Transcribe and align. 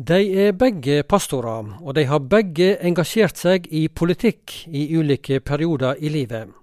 De 0.00 0.16
er 0.32 0.54
begge 0.56 1.02
pastorer, 1.04 1.74
og 1.84 1.92
de 1.94 2.06
har 2.08 2.22
begge 2.24 2.70
engasjert 2.80 3.36
seg 3.36 3.66
i 3.68 3.82
politikk 3.92 4.54
i 4.72 4.86
ulike 4.96 5.42
perioder 5.44 5.98
i 6.00 6.08
livet. 6.08 6.54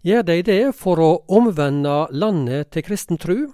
Gjør 0.00 0.22
de 0.24 0.36
det 0.46 0.62
for 0.78 0.96
å 0.96 1.08
omvende 1.28 2.06
landet 2.16 2.70
til 2.72 2.86
kristen 2.86 3.20
tru? 3.20 3.50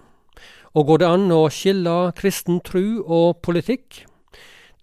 Og 0.71 0.87
går 0.87 1.01
det 1.03 1.09
an 1.11 1.27
å 1.35 1.41
skille 1.51 1.97
kristen 2.15 2.61
tru 2.63 3.03
og 3.03 3.41
politikk? 3.43 4.05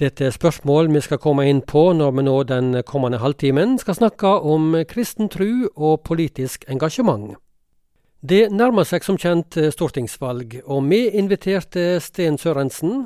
Dette 0.03 0.27
er 0.27 0.35
spørsmål 0.35 0.91
vi 0.91 1.05
skal 1.05 1.21
komme 1.23 1.47
inn 1.47 1.63
på 1.63 1.85
når 1.95 2.11
vi 2.17 2.27
nå 2.27 2.35
den 2.51 2.81
kommende 2.83 3.21
halvtimen 3.23 3.77
skal 3.79 3.95
snakke 4.01 4.33
om 4.43 4.75
kristen 4.89 5.31
tru 5.31 5.69
og 5.77 6.03
politisk 6.03 6.67
engasjement. 6.67 7.37
Det 8.25 8.49
nærmer 8.51 8.83
seg 8.83 9.05
som 9.05 9.15
kjent 9.21 9.55
stortingsvalg, 9.71 10.57
og 10.65 10.87
vi 10.89 11.05
inviterte 11.13 12.01
Sten 12.01 12.39
Sørensen, 12.41 13.05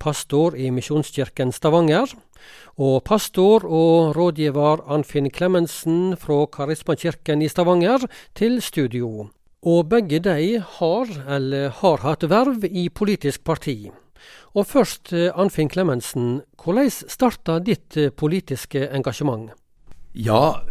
pastor 0.00 0.56
i 0.56 0.70
Misjonskirken 0.74 1.52
Stavanger, 1.52 2.10
og 2.80 3.02
pastor 3.04 3.66
og 3.68 4.16
rådgiver 4.16 4.82
Anfinn 4.90 5.28
Klemensen 5.30 6.16
fra 6.18 6.46
Karismakirken 6.48 7.44
i 7.44 7.50
Stavanger 7.52 8.06
til 8.34 8.58
studio. 8.64 9.28
Og 9.60 9.90
begge 9.92 10.22
de 10.24 10.56
har, 10.78 11.10
eller 11.28 11.68
har 11.82 12.00
hatt 12.06 12.24
verv 12.30 12.64
i 12.64 12.88
politisk 12.88 13.44
parti. 13.44 13.90
Og 14.56 14.66
først, 14.66 15.12
Anfinn 15.12 15.68
Klemensen, 15.68 16.40
hvordan 16.56 16.88
starta 16.90 17.58
ditt 17.60 17.98
politiske 18.16 18.88
engasjement? 18.88 19.52
Ja, 20.16 20.64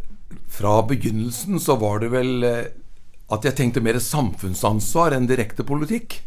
fra 0.49 0.81
begynnelsen 0.89 1.61
så 1.61 1.77
var 1.79 2.01
det 2.01 2.11
vel 2.11 2.43
at 3.29 3.45
jeg 3.45 3.55
tenkte 3.57 3.83
mer 3.85 4.01
samfunnsansvar 4.01 5.13
enn 5.15 5.29
direkte 5.29 5.65
politikk. 5.65 6.17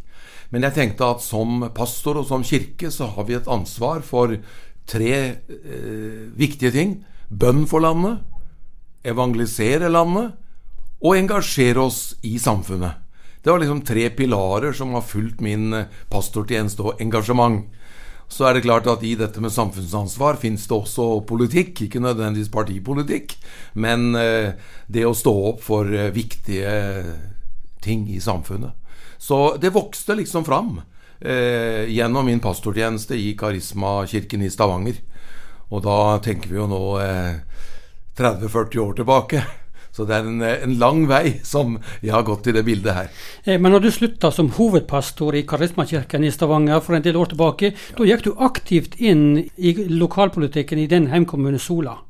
Men 0.52 0.66
jeg 0.68 0.76
tenkte 0.76 1.08
at 1.14 1.24
som 1.24 1.64
pastor 1.74 2.20
og 2.20 2.28
som 2.28 2.44
kirke 2.44 2.90
så 2.92 3.08
har 3.14 3.26
vi 3.28 3.38
et 3.38 3.48
ansvar 3.50 4.04
for 4.04 4.36
tre 4.88 5.14
eh, 5.16 6.28
viktige 6.36 6.74
ting. 6.74 6.98
Bønn 7.32 7.64
for 7.70 7.84
landet, 7.84 8.20
evangelisere 9.08 9.88
landet 9.88 10.34
og 11.02 11.16
engasjere 11.16 11.86
oss 11.88 12.02
i 12.28 12.36
samfunnet. 12.38 13.00
Det 13.42 13.50
var 13.50 13.58
liksom 13.58 13.80
tre 13.82 14.10
pilarer 14.14 14.74
som 14.76 14.92
har 14.94 15.06
fulgt 15.06 15.40
min 15.42 15.72
eh, 15.74 15.88
pastortjeneste 16.12 16.84
og 16.84 17.00
engasjement. 17.02 17.64
Så 18.32 18.46
er 18.48 18.56
det 18.56 18.64
klart 18.64 18.86
at 18.88 19.02
i 19.04 19.16
dette 19.18 19.42
med 19.44 19.52
samfunnsansvar 19.52 20.38
fins 20.40 20.64
det 20.68 20.76
også 20.76 21.24
politikk, 21.28 21.82
ikke 21.84 22.00
nødvendigvis 22.00 22.52
partipolitikk, 22.54 23.34
men 23.74 24.14
eh, 24.16 24.54
det 24.88 25.04
å 25.04 25.16
stå 25.16 25.34
opp 25.50 25.64
for 25.64 25.90
eh, 25.90 26.12
viktige 26.14 26.76
ting 27.82 28.06
i 28.12 28.20
samfunnet. 28.22 28.78
Så 29.22 29.56
det 29.62 29.70
vokste 29.70 30.16
liksom 30.18 30.44
fram 30.44 30.80
eh, 31.20 31.86
gjennom 31.86 32.26
min 32.26 32.40
pastortjeneste 32.42 33.14
i 33.14 33.36
Karismakirken 33.38 34.42
i 34.42 34.50
Stavanger. 34.50 34.98
Og 35.70 35.84
da 35.84 36.18
tenker 36.24 36.50
vi 36.50 36.58
jo 36.58 36.66
nå 36.66 36.80
eh, 36.98 37.36
30-40 38.18 38.82
år 38.82 38.96
tilbake. 38.98 39.44
Så 39.94 40.08
det 40.08 40.16
er 40.16 40.26
en, 40.26 40.42
en, 40.42 40.74
lang 40.80 41.04
vei 41.06 41.36
som 41.46 41.76
jeg 42.00 42.10
har 42.16 42.24
gått 42.26 42.48
i 42.50 42.56
det 42.56 42.64
bildet 42.66 42.96
her. 42.96 43.10
Eh, 43.44 43.60
men 43.62 43.70
når 43.70 43.86
du 43.86 43.90
slutta 43.94 44.32
som 44.34 44.50
hovedpastor 44.58 45.38
i 45.38 45.46
Karismakirken 45.46 46.26
i 46.26 46.34
Stavanger 46.34 46.82
for 46.82 46.98
en 46.98 47.06
del 47.06 47.20
år 47.20 47.30
tilbake, 47.30 47.70
ja. 47.76 47.98
da 47.98 48.08
gikk 48.08 48.26
du 48.26 48.32
aktivt 48.42 48.98
inn 48.98 49.44
i 49.54 49.76
lokalpolitikken 50.02 50.82
i 50.82 50.90
den 50.90 51.12
heimkommunen 51.14 51.62
Sola? 51.62 52.00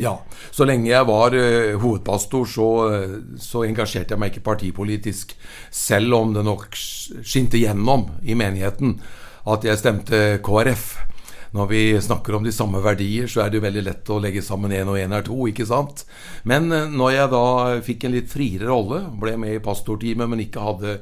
Ja. 0.00 0.14
Så 0.50 0.64
lenge 0.68 0.90
jeg 0.90 1.06
var 1.08 1.34
uh, 1.36 1.76
hovedpastor, 1.82 2.46
så, 2.48 2.68
uh, 2.88 3.38
så, 3.40 3.64
engasjerte 3.66 4.14
jeg 4.14 4.22
meg 4.22 4.32
ikke 4.32 4.46
partipolitisk. 4.48 5.34
Selv 5.70 6.16
om 6.16 6.34
det 6.36 6.44
nok 6.46 6.68
skinte 6.74 7.60
gjennom 7.60 8.08
i 8.24 8.36
menigheten 8.38 8.98
at 9.50 9.66
jeg 9.66 9.80
stemte 9.80 10.22
KrF. 10.44 10.94
Når 11.52 11.66
vi 11.68 11.80
snakker 12.00 12.38
om 12.38 12.46
de 12.46 12.52
samme 12.54 12.80
verdier, 12.80 13.26
så 13.28 13.42
er 13.42 13.50
det 13.52 13.58
jo 13.58 13.66
veldig 13.66 13.82
lett 13.84 14.08
å 14.08 14.20
legge 14.24 14.40
sammen 14.44 14.72
én 14.72 14.88
og 14.88 14.96
én 14.96 15.12
er 15.12 15.26
to, 15.26 15.36
ikke 15.50 15.68
sant? 15.68 16.06
Men 16.48 16.70
uh, 16.72 16.88
når 16.88 17.12
jeg 17.18 17.34
da 17.34 17.44
fikk 17.84 18.08
en 18.08 18.16
litt 18.16 18.32
friere 18.32 18.70
rolle, 18.70 19.04
ble 19.20 19.36
med 19.40 19.58
i 19.58 19.62
pastorteamet, 19.64 20.30
men 20.30 20.46
ikke 20.46 20.70
hadde 20.70 20.96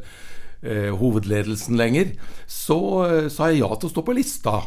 hovedledelsen 0.61 1.73
lenger, 1.81 2.11
så 2.45 2.77
sa 3.33 3.47
jeg 3.49 3.63
ja 3.63 3.71
til 3.81 3.89
å 3.89 3.93
stå 3.95 4.03
på 4.05 4.13
lista 4.13 4.59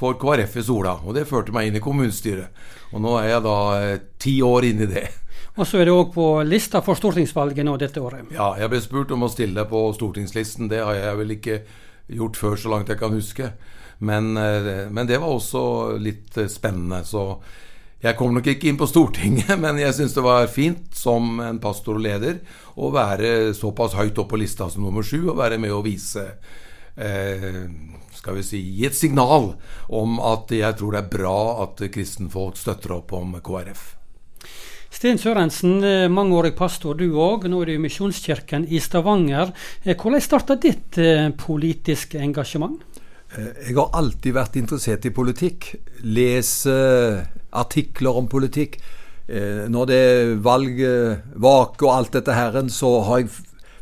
for 0.00 0.16
KrF 0.20 0.56
i 0.56 0.64
Sola. 0.64 0.96
Og 1.04 1.16
det 1.16 1.28
førte 1.28 1.54
meg 1.54 1.68
inn 1.68 1.78
i 1.78 1.84
kommunestyret. 1.84 2.62
Og 2.94 3.02
nå 3.04 3.16
er 3.20 3.34
jeg 3.34 3.44
da 3.46 3.58
eh, 3.78 3.98
ti 4.20 4.38
år 4.44 4.70
inn 4.70 4.86
i 4.86 4.90
det. 4.90 5.06
Og 5.58 5.66
så 5.68 5.80
er 5.80 5.90
du 5.90 5.96
òg 5.96 6.14
på 6.14 6.26
lista 6.46 6.80
for 6.84 6.96
stortingsvalget 6.96 7.66
nå 7.66 7.76
dette 7.80 8.00
året. 8.00 8.30
Ja, 8.32 8.54
jeg 8.58 8.70
ble 8.72 8.80
spurt 8.80 9.12
om 9.12 9.26
å 9.26 9.32
stille 9.32 9.66
på 9.68 9.82
stortingslisten. 9.96 10.70
Det 10.70 10.80
har 10.80 10.96
jeg 10.96 11.18
vel 11.20 11.36
ikke 11.36 11.58
gjort 12.20 12.38
før, 12.38 12.56
så 12.58 12.72
langt 12.72 12.90
jeg 12.90 13.00
kan 13.00 13.14
huske. 13.14 13.50
Men, 14.00 14.36
eh, 14.40 14.86
men 14.90 15.06
det 15.06 15.20
var 15.20 15.34
også 15.34 15.98
litt 16.00 16.38
eh, 16.40 16.48
spennende. 16.48 17.02
Så 17.04 17.24
jeg 18.00 18.16
kom 18.16 18.32
nok 18.32 18.46
ikke 18.48 18.70
inn 18.70 18.80
på 18.80 18.88
Stortinget, 18.88 19.52
men 19.64 19.78
jeg 19.82 19.92
syns 19.98 20.16
det 20.16 20.24
var 20.24 20.48
fint 20.52 20.96
som 20.96 21.42
en 21.44 21.60
pastor 21.60 22.00
og 22.00 22.06
leder 22.06 22.40
å 22.80 22.88
være 22.94 23.52
såpass 23.56 23.98
høyt 23.98 24.18
opp 24.22 24.32
på 24.32 24.40
lista 24.40 24.70
som 24.72 24.86
nummer 24.86 25.04
sju, 25.04 25.26
og 25.28 25.40
være 25.42 25.60
med 25.60 25.74
å 25.76 25.82
vise 25.84 26.24
eh, 26.96 27.66
skal 28.20 28.36
vi 28.36 28.44
si, 28.44 28.60
gi 28.76 28.84
et 28.88 28.96
signal 28.96 29.54
om 29.88 30.18
at 30.20 30.52
jeg 30.52 30.76
tror 30.76 30.92
det 30.92 31.00
er 31.00 31.14
bra 31.14 31.38
at 31.64 31.80
kristenfolk 31.92 32.58
støtter 32.60 32.98
opp 32.98 33.14
om 33.16 33.32
KrF. 33.40 33.94
Sten 34.90 35.20
Sørensen, 35.22 35.78
eh, 35.86 36.08
mangeårig 36.10 36.52
pastor 36.58 36.98
du 36.98 37.06
òg. 37.14 37.46
Nå 37.48 37.62
er 37.62 37.70
du 37.70 37.72
i 37.76 37.80
Misjonskirken 37.80 38.66
i 38.68 38.80
Stavanger. 38.82 39.52
Eh, 39.84 39.94
hvordan 39.94 40.20
starta 40.20 40.58
ditt 40.60 40.98
eh, 40.98 41.30
politiske 41.30 42.18
engasjement? 42.18 42.80
Jeg 43.30 43.76
har 43.76 43.92
alltid 43.94 44.34
vært 44.34 44.56
interessert 44.58 45.06
i 45.06 45.14
politikk. 45.14 45.76
Lese 46.02 46.74
artikler 47.54 48.18
om 48.18 48.26
politikk. 48.26 48.80
Når 49.30 49.86
det 49.86 49.98
er 50.02 50.32
valg, 50.42 50.80
vake 51.38 51.86
og 51.86 51.92
alt 51.94 52.16
dette 52.16 52.34
her, 52.34 52.58
så 52.74 52.90
har 53.06 53.20
jeg 53.20 53.28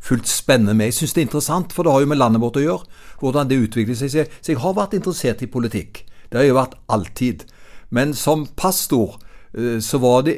fulgt 0.04 0.28
spennende 0.28 0.74
med. 0.76 0.90
Jeg 0.90 0.98
syns 0.98 1.16
det 1.16 1.22
er 1.22 1.28
interessant, 1.30 1.72
for 1.72 1.88
det 1.88 1.94
har 1.94 2.04
jo 2.04 2.10
med 2.12 2.20
landet 2.20 2.44
vårt 2.44 2.60
å 2.60 2.66
gjøre 2.66 3.07
hvordan 3.20 3.48
det 3.50 3.60
utvikler 3.62 3.96
seg. 3.98 4.28
Så 4.40 4.52
jeg 4.52 4.60
har 4.62 4.76
vært 4.76 4.96
interessert 4.98 5.42
i 5.42 5.50
politikk. 5.50 6.04
Det 6.28 6.40
har 6.40 6.46
jeg 6.46 6.58
vært 6.58 6.76
alltid. 6.92 7.44
Men 7.90 8.14
som 8.14 8.46
pastor 8.56 9.16
eh, 9.54 9.78
så 9.84 10.00
var 10.02 10.26
det 10.28 10.36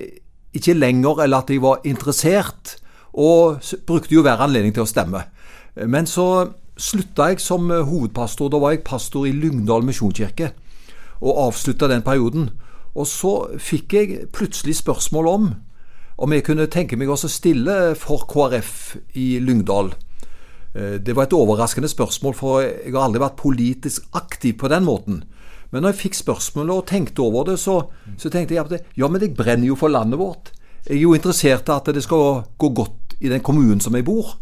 ikke 0.56 0.78
lenger 0.78 1.24
eller 1.24 1.44
at 1.44 1.50
jeg 1.50 1.62
var 1.62 1.84
interessert, 1.86 2.76
og 3.10 3.62
brukte 3.86 4.14
jo 4.14 4.22
hver 4.22 4.42
anledning 4.42 4.74
til 4.74 4.84
å 4.84 4.90
stemme. 4.90 5.24
Men 5.74 6.06
så 6.06 6.50
slutta 6.80 7.30
jeg 7.30 7.42
som 7.42 7.70
eh, 7.70 7.86
hovedpastor. 7.86 8.50
Da 8.52 8.60
var 8.62 8.74
jeg 8.74 8.84
pastor 8.86 9.26
i 9.28 9.34
Lyngdal 9.34 9.86
misjonskirke, 9.86 10.52
og 11.20 11.42
avslutta 11.48 11.90
den 11.90 12.06
perioden. 12.06 12.50
Og 12.94 13.06
så 13.06 13.34
fikk 13.60 13.94
jeg 13.94 14.22
plutselig 14.34 14.80
spørsmål 14.80 15.28
om 15.30 15.50
om 16.20 16.32
jeg 16.34 16.44
kunne 16.44 16.66
tenke 16.68 16.98
meg 17.00 17.08
å 17.08 17.16
stille 17.16 17.94
for 17.96 18.26
KrF 18.28 18.72
i 19.16 19.38
Lyngdal. 19.40 19.94
Eh, 20.74 20.98
det 21.02 21.16
var 21.16 21.26
et 21.26 21.36
overraskende 21.36 21.90
spørsmål, 21.90 22.34
for 22.36 22.62
jeg 22.62 22.94
har 22.94 23.06
aldri 23.06 23.22
vært 23.22 23.38
politisk 23.40 24.06
aktiv 24.16 24.56
på 24.60 24.70
den 24.70 24.86
måten. 24.86 25.22
Men 25.70 25.82
når 25.82 25.94
jeg 25.94 26.02
fikk 26.04 26.18
spørsmålet 26.18 26.76
og 26.76 26.86
tenkte 26.90 27.22
over 27.22 27.50
det, 27.50 27.58
så, 27.62 27.82
så 28.18 28.30
tenkte 28.30 28.56
jeg 28.56 28.64
at 28.64 28.94
ja, 28.98 29.08
men 29.08 29.22
jeg 29.22 29.36
brenner 29.38 29.70
jo 29.70 29.78
for 29.78 29.92
landet 29.92 30.18
vårt. 30.18 30.52
Jeg 30.86 30.96
er 30.96 31.04
jo 31.04 31.14
interessert 31.14 31.68
i 31.68 31.74
at 31.74 31.90
det 31.94 32.02
skal 32.02 32.42
gå 32.58 32.70
godt 32.74 33.16
i 33.20 33.30
den 33.30 33.42
kommunen 33.44 33.82
som 33.82 33.94
jeg 33.94 34.06
bor. 34.06 34.34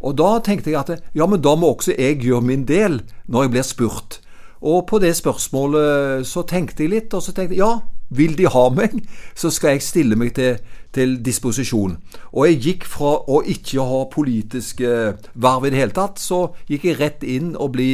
Og 0.00 0.16
da 0.16 0.38
tenkte 0.44 0.70
jeg 0.70 0.80
at 0.80 1.02
ja, 1.14 1.26
men 1.26 1.42
da 1.42 1.56
må 1.58 1.74
også 1.74 1.96
jeg 1.96 2.20
gjøre 2.22 2.46
min 2.46 2.66
del 2.68 3.00
når 3.26 3.46
jeg 3.46 3.54
blir 3.56 3.66
spurt. 3.66 4.20
Og 4.60 4.84
på 4.88 5.00
det 5.00 5.14
spørsmålet 5.16 6.26
så 6.28 6.44
tenkte 6.48 6.84
jeg 6.84 6.92
litt, 6.92 7.14
og 7.16 7.24
så 7.24 7.32
tenkte 7.32 7.56
jeg 7.56 7.64
ja, 7.64 7.80
vil 8.10 8.36
de 8.38 8.48
ha 8.50 8.64
meg, 8.74 8.96
så 9.38 9.50
skal 9.54 9.76
jeg 9.76 9.86
stille 9.86 10.18
meg 10.18 10.34
til, 10.38 10.58
til 10.94 11.18
disposisjon. 11.24 11.96
Og 12.34 12.48
jeg 12.48 12.60
gikk 12.64 12.88
fra 12.90 13.16
å 13.30 13.40
ikke 13.46 13.86
ha 13.86 14.00
politiske 14.12 14.90
verv 15.34 15.68
i 15.68 15.72
det 15.72 15.82
hele 15.82 15.96
tatt, 15.96 16.18
så 16.22 16.48
gikk 16.70 16.88
jeg 16.90 17.00
rett 17.00 17.26
inn 17.26 17.54
og 17.54 17.74
ble 17.76 17.90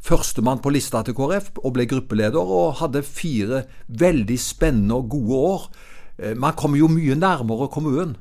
førstemann 0.00 0.62
på 0.64 0.72
lista 0.72 1.02
til 1.04 1.16
KrF, 1.16 1.52
og 1.60 1.76
ble 1.76 1.86
gruppeleder, 1.90 2.40
og 2.40 2.80
hadde 2.80 3.04
fire 3.04 3.64
veldig 3.88 4.38
spennende 4.40 4.96
og 4.96 5.12
gode 5.12 5.44
år. 5.52 5.70
Eh, 6.18 6.34
man 6.36 6.56
kommer 6.56 6.80
jo 6.80 6.88
mye 6.88 7.18
nærmere 7.18 7.68
kommunen. 7.72 8.16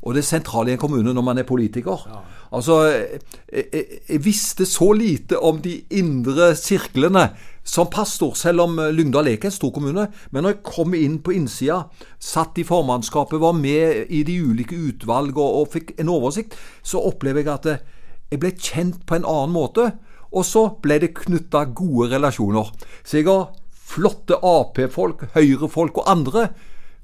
Og 0.00 0.16
det 0.16 0.24
sentrale 0.24 0.72
i 0.72 0.76
en 0.76 0.80
kommune 0.80 1.12
når 1.12 1.24
man 1.24 1.38
er 1.38 1.48
politiker. 1.48 2.04
Ja. 2.08 2.20
Altså, 2.56 2.80
jeg, 2.88 3.20
jeg, 3.52 3.84
jeg, 4.08 4.24
visste 4.24 4.66
så 4.66 4.90
lite 4.96 5.38
om 5.38 5.60
de 5.62 5.76
indre 5.94 6.54
sirklene 6.58 7.28
som 7.62 7.90
pastor, 7.92 8.32
selv 8.34 8.64
om 8.64 8.78
eh, 8.80 8.90
Lyngdal 8.96 9.28
er 9.28 9.36
ikke 9.36 9.50
en 9.50 9.54
stor 9.54 9.70
kommune. 9.76 10.08
Men 10.30 10.42
når 10.42 10.56
jeg 10.56 10.62
kom 10.66 10.96
inn 10.98 11.20
på 11.22 11.34
innsida, 11.36 11.84
satt 12.18 12.58
i 12.58 12.66
formannskapet, 12.66 13.38
var 13.40 13.54
med 13.54 14.10
i 14.10 14.24
de 14.26 14.40
ulike 14.42 14.78
utvalg 14.88 15.36
og, 15.38 15.60
og 15.60 15.72
fikk 15.76 15.94
en 16.00 16.10
oversikt, 16.10 16.56
så 16.82 17.02
opplever 17.12 17.44
jeg 17.44 17.52
at 17.54 17.70
eh, 17.70 17.84
jeg 18.32 18.42
ble 18.42 18.54
kjent 18.56 19.04
på 19.06 19.18
en 19.18 19.28
annen 19.28 19.54
måte. 19.54 19.90
Og 20.30 20.46
så 20.46 20.64
ble 20.82 21.00
det 21.02 21.14
knytta 21.18 21.64
gode 21.74 22.12
relasjoner. 22.14 22.72
Så 23.02 23.20
jeg 23.20 23.28
har 23.28 23.50
flotte 23.90 24.38
Ap-folk, 24.46 25.26
Høyre-folk 25.34 26.02
og 26.02 26.10
andre, 26.10 26.48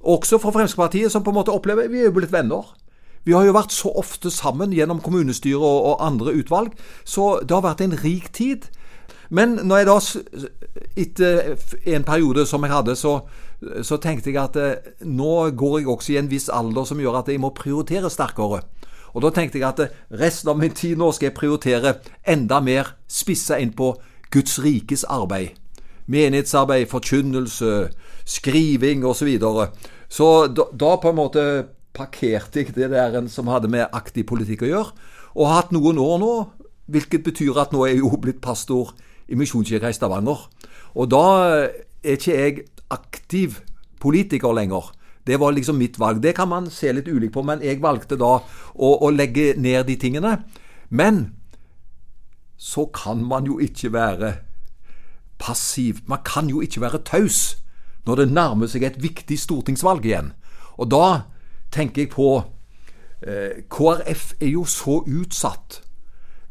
også 0.06 0.38
fra 0.38 0.52
Fremskrittspartiet, 0.54 1.10
som 1.10 1.24
på 1.26 1.32
en 1.32 1.40
måte 1.40 1.54
opplever 1.54 1.90
vi 1.90 2.04
er 2.04 2.10
jo 2.10 2.16
blitt 2.20 2.34
venner. 2.34 2.68
Vi 3.26 3.34
har 3.34 3.42
jo 3.42 3.56
vært 3.56 3.74
så 3.74 3.90
ofte 3.98 4.30
sammen 4.30 4.74
gjennom 4.74 5.02
kommunestyret 5.02 5.58
og, 5.58 5.78
og 5.90 6.04
andre 6.06 6.36
utvalg, 6.38 6.76
så 7.04 7.40
det 7.42 7.56
har 7.56 7.64
vært 7.66 7.82
en 7.82 7.96
rik 8.04 8.30
tid. 8.36 8.68
Men 9.34 9.58
når 9.66 9.80
jeg 9.80 9.88
da 9.88 9.96
etter 11.02 11.96
en 11.96 12.06
periode 12.06 12.46
som 12.46 12.62
jeg 12.62 12.72
hadde, 12.72 12.94
så, 12.94 13.18
så 13.82 13.98
tenkte 13.98 14.30
jeg 14.30 14.38
at 14.38 14.58
eh, 14.62 14.92
nå 15.02 15.50
går 15.58 15.80
jeg 15.80 15.90
også 15.90 16.14
i 16.14 16.18
en 16.20 16.30
viss 16.30 16.48
alder 16.52 16.86
som 16.86 17.02
gjør 17.02 17.20
at 17.20 17.30
jeg 17.32 17.42
må 17.42 17.50
prioritere 17.56 18.10
sterkere. 18.12 18.62
Og 19.16 19.24
da 19.24 19.32
tenkte 19.34 19.58
jeg 19.58 19.68
at 19.68 19.82
eh, 19.82 19.94
resten 20.22 20.52
av 20.52 20.60
min 20.60 20.74
tid 20.76 20.98
nå 21.00 21.10
skal 21.16 21.30
jeg 21.30 21.38
prioritere 21.38 21.96
enda 22.28 22.60
mer 22.62 22.94
spissa 23.10 23.58
inn 23.58 23.74
på 23.74 23.94
Guds 24.30 24.60
rikes 24.62 25.02
arbeid. 25.10 25.56
Menighetsarbeid, 26.06 26.86
forkynnelse, 26.86 27.88
skriving 28.22 29.02
osv. 29.02 29.18
Så, 29.18 29.26
videre. 29.26 29.70
så 30.08 30.46
da, 30.46 30.68
da 30.70 30.92
på 31.02 31.10
en 31.10 31.18
måte 31.18 31.42
parkerte 31.96 32.62
jeg 32.62 32.74
det 32.76 32.90
der 32.92 33.16
som 33.32 33.48
hadde 33.50 33.70
med 33.72 33.88
aktiv 33.96 34.26
politikk 34.28 34.66
å 34.66 34.70
gjøre, 34.70 34.92
og 35.36 35.48
har 35.48 35.62
hatt 35.62 35.74
noen 35.74 35.98
år 36.00 36.20
nå, 36.22 36.32
hvilket 36.92 37.24
betyr 37.26 37.58
at 37.60 37.72
nå 37.74 37.84
er 37.84 37.94
jeg 37.94 38.04
jo 38.04 38.12
blitt 38.22 38.42
pastor 38.44 38.92
i 39.26 39.38
Misjonskirka 39.38 39.90
i 39.90 39.96
Stavanger. 39.96 40.46
Og 40.94 41.10
da 41.10 41.24
er 42.06 42.14
ikke 42.14 42.36
jeg 42.36 42.66
aktiv 42.94 43.58
politiker 44.00 44.54
lenger. 44.54 44.92
Det 45.26 45.40
var 45.42 45.56
liksom 45.56 45.80
mitt 45.80 45.98
valg. 45.98 46.22
Det 46.22 46.36
kan 46.38 46.48
man 46.48 46.70
se 46.70 46.92
litt 46.94 47.08
ulikt 47.10 47.34
på, 47.34 47.42
men 47.42 47.64
jeg 47.64 47.82
valgte 47.82 48.18
da 48.20 48.36
å, 48.38 48.90
å 49.02 49.10
legge 49.10 49.54
ned 49.58 49.88
de 49.88 49.96
tingene. 49.98 50.36
Men 50.88 51.32
så 52.56 52.86
kan 52.94 53.24
man 53.26 53.48
jo 53.50 53.58
ikke 53.60 53.90
være 53.92 54.36
passiv. 55.42 56.04
Man 56.06 56.22
kan 56.24 56.48
jo 56.48 56.62
ikke 56.62 56.84
være 56.84 57.02
taus 57.04 57.56
når 58.06 58.22
det 58.22 58.32
nærmer 58.36 58.70
seg 58.70 58.86
et 58.86 59.00
viktig 59.02 59.38
stortingsvalg 59.42 60.06
igjen. 60.06 60.30
Og 60.78 60.92
da 60.94 61.26
tenker 61.76 62.04
jeg 62.04 62.12
på 62.14 62.30
eh, 63.22 63.62
KrF 63.70 64.32
er 64.40 64.50
jo 64.54 64.64
så 64.68 65.02
utsatt. 65.04 65.82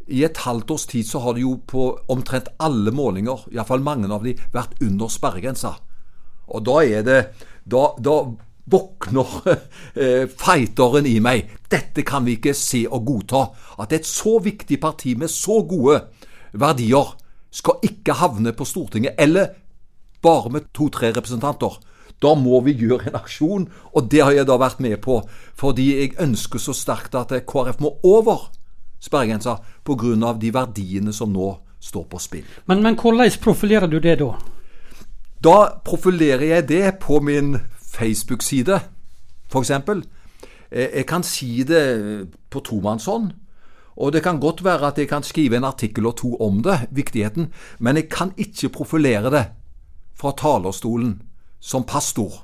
I 0.07 0.21
et 0.27 0.37
halvt 0.45 0.71
års 0.75 0.85
tid 0.91 1.07
så 1.09 1.23
har 1.23 1.33
det 1.33 1.41
jo 1.41 1.55
på 1.65 1.87
omtrent 2.13 2.51
alle 2.61 2.93
målinger, 2.93 3.47
iallfall 3.53 3.81
mange 3.81 4.09
av 4.13 4.25
de, 4.25 4.35
vært 4.53 4.77
under 4.85 5.09
sperregrensa. 5.09 5.73
Og 6.53 6.65
da 6.65 6.81
er 6.85 7.05
det 7.05 7.21
Da, 7.65 7.95
da 7.97 8.19
våkner 8.69 9.29
eh, 10.01 10.27
fighteren 10.29 11.07
i 11.09 11.17
meg. 11.17 11.49
Dette 11.69 12.03
kan 12.05 12.25
vi 12.25 12.35
ikke 12.37 12.53
se 12.53 12.83
og 12.85 13.05
godta. 13.07 13.41
At 13.81 13.93
et 13.93 14.05
så 14.05 14.37
viktig 14.37 14.77
parti 14.81 15.15
med 15.17 15.33
så 15.33 15.63
gode 15.65 15.97
verdier 16.53 17.15
skal 17.49 17.81
ikke 17.87 18.19
havne 18.19 18.53
på 18.53 18.67
Stortinget, 18.67 19.15
eller 19.17 19.55
bare 20.21 20.51
med 20.53 20.69
to-tre 20.73 21.09
representanter. 21.15 21.79
Da 22.23 22.33
må 22.39 22.61
vi 22.65 22.73
gjøre 22.79 23.09
en 23.09 23.17
aksjon, 23.19 23.67
og 23.93 24.09
det 24.11 24.23
har 24.23 24.31
jeg 24.35 24.47
da 24.47 24.57
vært 24.59 24.79
med 24.83 24.97
på. 25.03 25.19
Fordi 25.59 25.87
jeg 25.99 26.15
ønsker 26.23 26.61
så 26.61 26.73
sterkt 26.73 27.17
at 27.19 27.33
KrF 27.47 27.81
må 27.83 27.95
over 28.03 28.49
sperregrensa 29.03 29.59
pga. 29.85 30.33
de 30.39 30.53
verdiene 30.53 31.13
som 31.13 31.33
nå 31.33 31.59
står 31.79 32.05
på 32.09 32.19
spill. 32.19 32.45
Men, 32.65 32.81
men 32.81 32.95
hvordan 32.95 33.31
profilerer 33.41 33.87
du 33.87 33.99
det 33.99 34.19
da? 34.19 34.33
Da 35.43 35.57
profilerer 35.85 36.45
jeg 36.55 36.67
det 36.69 36.99
på 36.99 37.19
min 37.19 37.57
Facebook-side, 37.77 38.79
f.eks. 39.51 39.71
Jeg 40.71 41.05
kan 41.05 41.23
si 41.23 41.63
det 41.63 42.27
på 42.49 42.59
tomannshånd. 42.59 43.33
Og 43.95 44.11
det 44.11 44.23
kan 44.23 44.39
godt 44.39 44.63
være 44.63 44.87
at 44.87 44.97
jeg 44.97 45.07
kan 45.07 45.23
skrive 45.23 45.55
en 45.55 45.63
artikkel 45.63 46.05
og 46.09 46.17
to 46.19 46.35
om 46.43 46.59
det, 46.63 46.89
viktigheten, 46.91 47.47
men 47.79 47.95
jeg 47.95 48.09
kan 48.09 48.33
ikke 48.37 48.69
profilere 48.69 49.31
det 49.31 49.45
fra 50.19 50.33
talerstolen 50.35 51.21
som 51.65 51.85
pastor. 51.87 52.43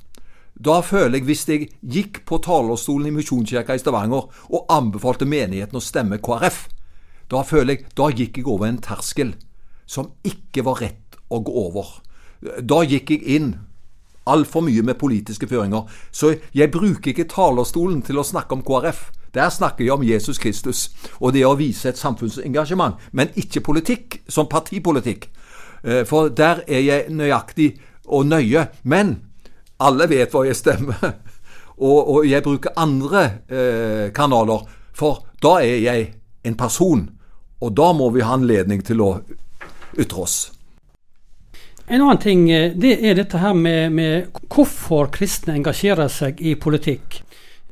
Da 0.58 0.82
føler 0.86 1.20
jeg, 1.20 1.26
hvis 1.30 1.48
jeg 1.50 1.70
gikk 1.82 2.24
på 2.30 2.42
talerstolen 2.44 3.10
i 3.10 3.16
Misjonskirka 3.16 3.78
i 3.78 3.82
Stavanger 3.82 4.28
og 4.50 4.74
anbefalte 4.74 5.26
menigheten 5.30 5.78
å 5.78 5.84
stemme 5.84 6.20
KrF, 6.22 6.66
da 7.32 7.46
føler 7.48 7.78
jeg 7.78 7.92
da 7.98 8.10
gikk 8.12 8.42
jeg 8.42 8.50
over 8.50 8.68
en 8.68 8.82
terskel 8.84 9.36
som 9.90 10.12
ikke 10.28 10.66
var 10.68 10.82
rett 10.84 11.20
å 11.32 11.40
gå 11.46 11.54
over. 11.68 12.00
Da 12.42 12.82
gikk 12.84 13.14
jeg 13.14 13.38
inn 13.38 13.52
altfor 14.30 14.66
mye 14.66 14.84
med 14.86 15.00
politiske 15.02 15.48
føringer. 15.50 15.88
Så 16.12 16.36
jeg 16.54 16.72
bruker 16.74 17.14
ikke 17.14 17.30
talerstolen 17.32 18.02
til 18.06 18.20
å 18.20 18.26
snakke 18.28 18.58
om 18.58 18.66
KrF. 18.66 19.10
Der 19.34 19.50
snakker 19.50 19.86
jeg 19.86 19.94
om 19.96 20.04
Jesus 20.04 20.42
Kristus 20.42 20.90
og 21.20 21.34
det 21.34 21.46
å 21.48 21.56
vise 21.56 21.90
et 21.90 22.00
samfunnsengasjement, 22.00 23.00
men 23.16 23.32
ikke 23.40 23.64
politikk 23.64 24.20
som 24.28 24.50
partipolitikk. 24.52 25.30
Eh, 25.84 26.04
for 26.06 26.30
der 26.30 26.66
er 26.68 26.84
jeg 26.84 27.14
nøyaktig 27.16 27.72
og 28.12 28.28
nøye. 28.30 28.68
Men 28.84 29.16
alle 29.82 30.08
vet 30.12 30.34
hva 30.34 30.46
jeg 30.48 30.60
stemmer, 30.60 31.16
og, 31.88 32.00
og 32.00 32.30
jeg 32.30 32.46
bruker 32.46 32.78
andre 32.80 33.26
eh, 33.50 34.08
kanaler, 34.16 34.66
for 34.94 35.26
da 35.42 35.58
er 35.64 35.80
jeg 35.82 36.10
en 36.46 36.58
person, 36.58 37.06
og 37.62 37.76
da 37.78 37.92
må 37.94 38.10
vi 38.14 38.26
ha 38.26 38.36
anledning 38.38 38.84
til 38.86 39.02
å 39.02 39.12
ytre 40.00 40.26
oss. 40.26 40.40
En 41.92 42.02
annen 42.02 42.22
ting 42.22 42.46
eh, 42.54 42.72
det 42.78 42.94
er 43.04 43.18
dette 43.20 43.42
her 43.42 43.58
med, 43.58 43.92
med 43.98 44.40
hvorfor 44.54 45.10
kristne 45.12 45.58
engasjerer 45.58 46.12
seg 46.12 46.40
i 46.40 46.56
politikk. 46.56 47.22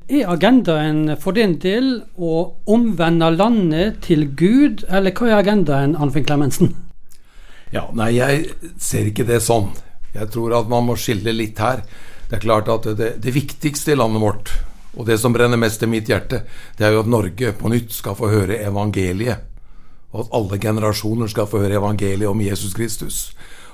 Er 0.10 0.32
agendaen 0.34 1.14
for 1.22 1.38
din 1.38 1.60
del 1.62 2.00
å 2.18 2.42
omvende 2.66 3.30
landet 3.36 4.02
til 4.08 4.26
Gud, 4.34 4.82
eller 4.90 5.14
hva 5.14 5.30
er 5.30 5.42
agendaen, 5.44 5.94
Arnfinn 5.96 6.26
Klemensen? 6.26 6.74
Ja, 7.70 7.86
nei, 7.94 8.16
jeg 8.18 8.74
ser 8.82 9.06
ikke 9.12 9.28
det 9.30 9.44
sånn. 9.46 9.70
Jeg 10.20 10.32
tror 10.34 10.56
at 10.60 10.72
man 10.72 10.88
må 10.88 10.98
skille 11.00 11.34
litt 11.36 11.60
her. 11.62 11.84
Det 12.30 12.38
er 12.38 12.44
klart 12.44 12.70
at 12.72 12.88
det, 12.98 13.14
det, 13.24 13.34
viktigste 13.34 13.94
i 13.94 13.98
landet 13.98 14.22
vårt, 14.22 14.52
og 14.98 15.08
det 15.08 15.18
som 15.22 15.34
brenner 15.34 15.58
mest 15.58 15.84
i 15.86 15.90
mitt 15.90 16.10
hjerte, 16.10 16.44
det 16.78 16.86
er 16.86 16.94
jo 16.94 17.04
at 17.04 17.10
Norge 17.10 17.54
på 17.58 17.72
nytt 17.72 17.94
skal 17.96 18.18
få 18.18 18.30
høre 18.32 18.60
evangeliet. 18.66 19.46
Og 20.10 20.26
at 20.26 20.36
alle 20.38 20.58
generasjoner 20.62 21.30
skal 21.30 21.48
få 21.50 21.62
høre 21.64 21.78
evangeliet 21.78 22.30
om 22.30 22.42
Jesus 22.42 22.74
Kristus. 22.74 23.30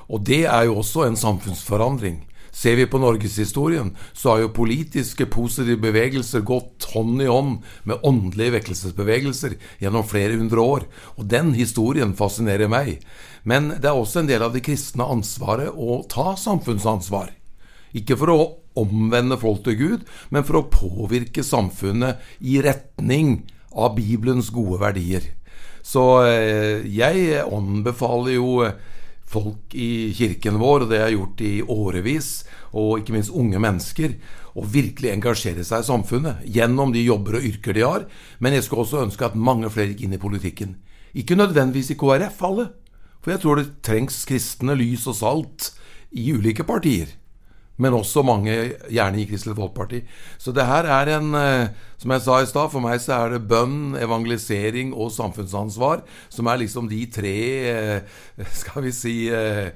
Og 0.08 0.22
det 0.24 0.44
er 0.44 0.68
jo 0.68 0.78
også 0.82 1.06
en 1.06 1.16
samfunnsforandring. 1.18 2.20
Ser 2.56 2.78
vi 2.78 2.86
på 2.88 2.98
norgeshistorien, 2.98 3.90
så 4.16 4.30
har 4.30 4.38
jo 4.40 4.54
politiske, 4.56 5.26
positive 5.28 5.76
bevegelser 5.82 6.40
gått 6.46 6.86
hånd 6.94 7.20
i 7.20 7.28
hånd 7.28 7.58
med 7.84 8.00
åndelige 8.00 8.54
vekkelsesbevegelser 8.54 9.58
gjennom 9.82 10.06
flere 10.08 10.38
hundre 10.40 10.64
år. 10.64 10.86
Og 11.20 11.28
den 11.28 11.52
historien 11.58 12.14
fascinerer 12.16 12.70
meg. 12.72 13.02
Men 13.44 13.74
det 13.76 13.90
er 13.90 13.98
også 14.00 14.22
en 14.22 14.30
del 14.30 14.46
av 14.46 14.56
det 14.56 14.64
kristne 14.64 15.04
ansvaret 15.04 15.68
å 15.68 16.00
ta 16.08 16.32
samfunnsansvar. 16.40 17.34
Ikke 17.96 18.16
for 18.16 18.32
å 18.32 18.40
omvende 18.76 19.36
folk 19.40 19.60
til 19.66 19.76
Gud, 19.76 20.08
men 20.32 20.48
for 20.48 20.62
å 20.62 20.68
påvirke 20.72 21.44
samfunnet 21.44 22.24
i 22.40 22.56
retning 22.64 23.42
av 23.76 23.98
Bibelens 24.00 24.48
gode 24.54 24.80
verdier. 24.80 25.28
Så 25.84 26.02
eh, 26.24 26.88
jeg 26.88 27.44
anbefaler 27.44 28.38
jo 28.40 28.64
folk 29.26 29.74
i 29.74 30.12
kirken 30.16 30.58
vår, 30.60 30.86
og 30.86 30.92
det 30.92 31.02
har 31.02 31.12
gjort 31.14 31.42
i 31.42 31.52
årevis, 31.62 32.30
og 32.76 33.00
ikke 33.00 33.16
minst 33.16 33.34
unge 33.34 33.60
mennesker, 33.62 34.16
å 34.56 34.64
virkelig 34.64 35.12
engasjere 35.12 35.66
seg 35.66 35.82
i 35.82 35.88
samfunnet 35.90 36.46
gjennom 36.48 36.94
de 36.94 37.02
jobber 37.04 37.38
og 37.40 37.48
yrker 37.50 37.76
de 37.76 37.84
har. 37.84 38.06
Men 38.38 38.56
jeg 38.56 38.66
skulle 38.66 38.86
også 38.86 39.02
ønske 39.04 39.26
at 39.26 39.36
mange 39.36 39.70
flere 39.72 39.92
gikk 39.92 40.06
inn 40.06 40.16
i 40.16 40.22
politikken. 40.22 40.76
Ikke 41.16 41.36
nødvendigvis 41.38 41.92
i 41.92 41.98
KrF, 42.00 42.40
alle. 42.46 42.70
For 43.20 43.34
jeg 43.34 43.42
tror 43.42 43.60
det 43.60 43.82
trengs 43.84 44.22
kristne 44.28 44.76
lys 44.78 45.06
og 45.10 45.18
salt 45.18 45.70
i 46.14 46.30
ulike 46.32 46.64
partier 46.64 47.10
men 47.76 47.96
også 47.96 48.22
mange 48.24 48.54
gjerne 48.88 49.20
i 49.20 49.26
Kristelig 49.28 49.56
Folkeparti. 49.58 50.00
Så 50.38 50.52
det 50.56 50.66
her 50.66 50.88
er 50.88 51.12
en 51.18 51.34
eh, 51.34 51.68
Som 51.98 52.12
jeg 52.12 52.20
sa 52.20 52.34
i 52.42 52.46
stad, 52.46 52.68
for 52.70 52.84
meg 52.84 53.00
så 53.00 53.14
er 53.16 53.30
det 53.32 53.46
bønn, 53.48 53.96
evangelisering 53.96 54.90
og 54.92 55.08
samfunnsansvar 55.14 56.02
som 56.28 56.46
er 56.52 56.60
liksom 56.60 56.90
de 56.90 56.98
tre, 57.08 57.38
eh, 57.72 58.18
skal 58.60 58.84
vi 58.84 58.92
si, 58.92 59.14
eh, 59.32 59.72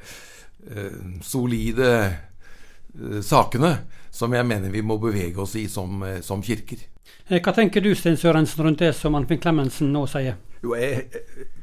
solide 1.24 1.88
sakene 3.24 3.70
som 4.12 4.34
jeg 4.36 4.44
mener 4.44 4.68
vi 4.68 4.82
må 4.84 4.98
bevege 5.00 5.40
oss 5.40 5.54
i 5.56 5.64
som, 5.72 6.04
som 6.20 6.42
kirker. 6.44 6.84
Hva 7.30 7.54
tenker 7.56 7.80
du 7.80 7.94
Sten 7.96 8.20
Sørensen 8.20 8.66
rundt 8.66 8.84
det 8.84 8.92
som 8.98 9.16
Anfinn 9.16 9.40
Klemensen 9.40 9.88
nå 9.94 10.04
sier? 10.10 10.36
Jo, 10.60 10.74
jeg, 10.76 11.06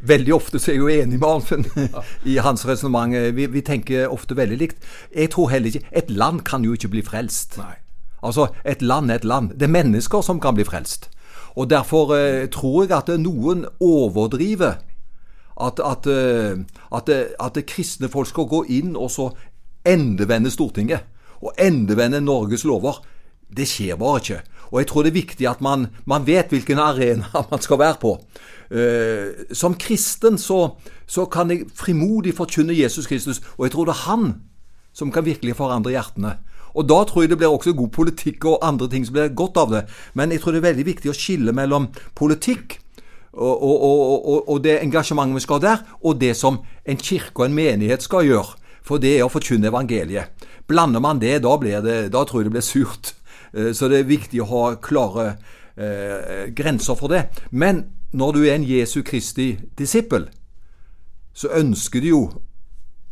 veldig 0.10 0.34
ofte 0.34 0.60
så 0.60 0.72
er 0.72 0.78
jeg 0.78 0.82
jo 0.82 0.88
enig 0.90 1.20
med 1.20 1.28
Arnfinn 1.30 1.66
i 2.32 2.40
hans 2.42 2.66
resonnement. 2.66 3.14
Vi, 3.38 3.46
vi, 3.54 3.62
tenker 3.62 4.10
ofte 4.10 4.38
veldig 4.38 4.58
likt. 4.58 4.88
Jeg 5.14 5.30
tror 5.36 5.52
heller 5.54 5.70
ikke 5.70 5.86
Et 5.92 6.10
land 6.10 6.42
kan 6.42 6.66
jo 6.66 6.74
ikke 6.74 6.90
bli 6.96 7.04
frelst. 7.06 7.60
Nei. 7.62 7.78
Altså, 8.24 8.48
Et 8.66 8.82
land 8.82 9.12
er 9.12 9.22
et 9.22 9.26
land. 9.26 9.54
Det 9.54 9.70
er 9.70 9.76
mennesker 9.76 10.22
som 10.22 10.40
kan 10.42 10.58
bli 10.58 10.66
frelst. 10.66 11.10
Og 11.56 11.70
Derfor 11.70 12.16
eh, 12.16 12.50
tror 12.50 12.84
jeg 12.84 12.98
at 12.98 13.10
noen 13.20 13.66
overdriver 13.80 14.78
at, 15.62 15.80
at, 15.80 16.08
eh, 16.08 16.58
at, 16.94 17.10
at, 17.40 17.66
kristne 17.66 18.10
folk 18.10 18.28
skal 18.30 18.46
gå 18.50 18.64
inn 18.70 18.96
og 18.96 19.12
så 19.12 19.32
endevende 19.86 20.52
Stortinget. 20.54 21.06
Og 21.42 21.54
endevende 21.60 22.22
Norges 22.22 22.66
lover. 22.66 23.02
Det 23.58 23.68
skjer 23.68 23.96
bare 23.96 24.22
ikke. 24.22 24.42
Og 24.72 24.80
jeg 24.82 24.88
tror 24.88 25.04
det 25.04 25.12
er 25.12 25.22
viktig 25.22 25.48
at 25.50 25.62
man, 25.62 25.88
man 26.06 26.28
vet 26.28 26.50
hvilken 26.52 26.80
arena 26.80 27.30
man 27.52 27.62
skal 27.62 27.80
være 27.80 28.02
på. 28.02 28.18
Uh, 28.68 29.48
som 29.56 29.78
kristen 29.80 30.36
så, 30.38 30.76
så, 31.08 31.26
kan 31.32 31.52
jeg 31.54 31.70
frimodig 31.76 32.34
forkynne 32.36 32.76
Jesus 32.76 33.08
Kristus, 33.08 33.40
og 33.58 33.68
jeg 33.68 33.72
tror 33.72 33.88
det 33.88 33.94
er 33.96 34.06
han 34.10 34.26
som 34.94 35.12
kan 35.14 35.26
virkelig 35.26 35.56
forandre 35.56 35.94
hjertene. 35.94 36.38
Og 36.78 36.90
Da 36.90 37.04
tror 37.08 37.24
jeg 37.24 37.30
det 37.30 37.38
blir 37.38 37.50
også 37.50 37.74
god 37.74 37.90
politikk 37.90 38.46
og 38.46 38.60
andre 38.62 38.90
ting 38.90 39.06
som 39.06 39.16
blir 39.16 39.34
godt 39.34 39.58
av 39.58 39.72
det. 39.72 39.86
Men 40.14 40.32
jeg 40.32 40.42
tror 40.42 40.54
det 40.54 40.60
er 40.62 40.70
veldig 40.70 40.86
viktig 40.86 41.10
å 41.10 41.16
skille 41.16 41.54
mellom 41.56 41.88
politikk 42.14 42.78
og, 43.34 43.64
og, 43.64 43.82
og, 43.84 44.50
og 44.50 44.64
det 44.64 44.80
engasjementet 44.82 45.38
vi 45.38 45.44
skal 45.46 45.60
ha 45.60 45.66
der, 45.66 45.84
og 46.02 46.20
det 46.22 46.34
som 46.38 46.60
en 46.86 46.98
kirke 46.98 47.44
og 47.44 47.48
en 47.48 47.58
menighet 47.58 48.06
skal 48.06 48.26
gjøre. 48.26 48.58
For 48.88 49.02
det 49.04 49.18
er 49.18 49.26
å 49.26 49.32
forkynne 49.32 49.70
evangeliet. 49.70 50.46
Blander 50.68 51.04
man 51.04 51.20
det, 51.22 51.38
da, 51.44 51.54
det, 51.62 51.98
da 52.14 52.24
tror 52.26 52.42
jeg 52.42 52.50
det 52.50 52.56
blir 52.56 52.66
surt. 52.66 53.14
Eh, 53.54 53.72
så 53.76 53.90
det 53.92 54.02
er 54.02 54.10
viktig 54.10 54.42
å 54.44 54.50
ha 54.52 54.64
klare 54.84 55.28
eh, 55.76 56.48
grenser 56.56 56.98
for 57.00 57.12
det. 57.12 57.28
Men 57.52 57.84
når 58.18 58.34
du 58.34 58.42
er 58.48 58.56
en 58.56 58.66
Jesu 58.66 59.04
Kristi 59.06 59.52
disippel, 59.78 60.26
så 61.38 61.52
ønsker 61.54 62.02
du 62.02 62.10
jo 62.10 62.22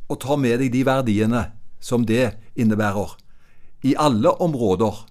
å 0.10 0.18
ta 0.18 0.38
med 0.38 0.58
deg 0.64 0.72
de 0.74 0.82
verdiene 0.88 1.44
som 1.84 2.06
det 2.10 2.34
innebærer, 2.58 3.14
i 3.86 3.94
alle 4.02 4.32
områder 4.42 5.04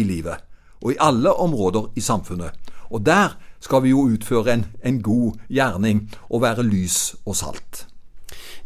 i 0.00 0.06
livet. 0.06 0.42
Og 0.82 0.94
i 0.94 1.00
alle 1.00 1.30
områder 1.30 1.92
i 1.94 2.02
samfunnet. 2.02 2.56
Og 2.90 3.04
der 3.06 3.36
skal 3.62 3.84
vi 3.84 3.94
jo 3.94 4.08
utføre 4.10 4.52
en, 4.52 4.64
en 4.82 4.98
god 5.02 5.38
gjerning 5.48 6.08
og 6.28 6.42
være 6.42 6.66
lys 6.66 7.14
og 7.24 7.38
salt. 7.38 7.84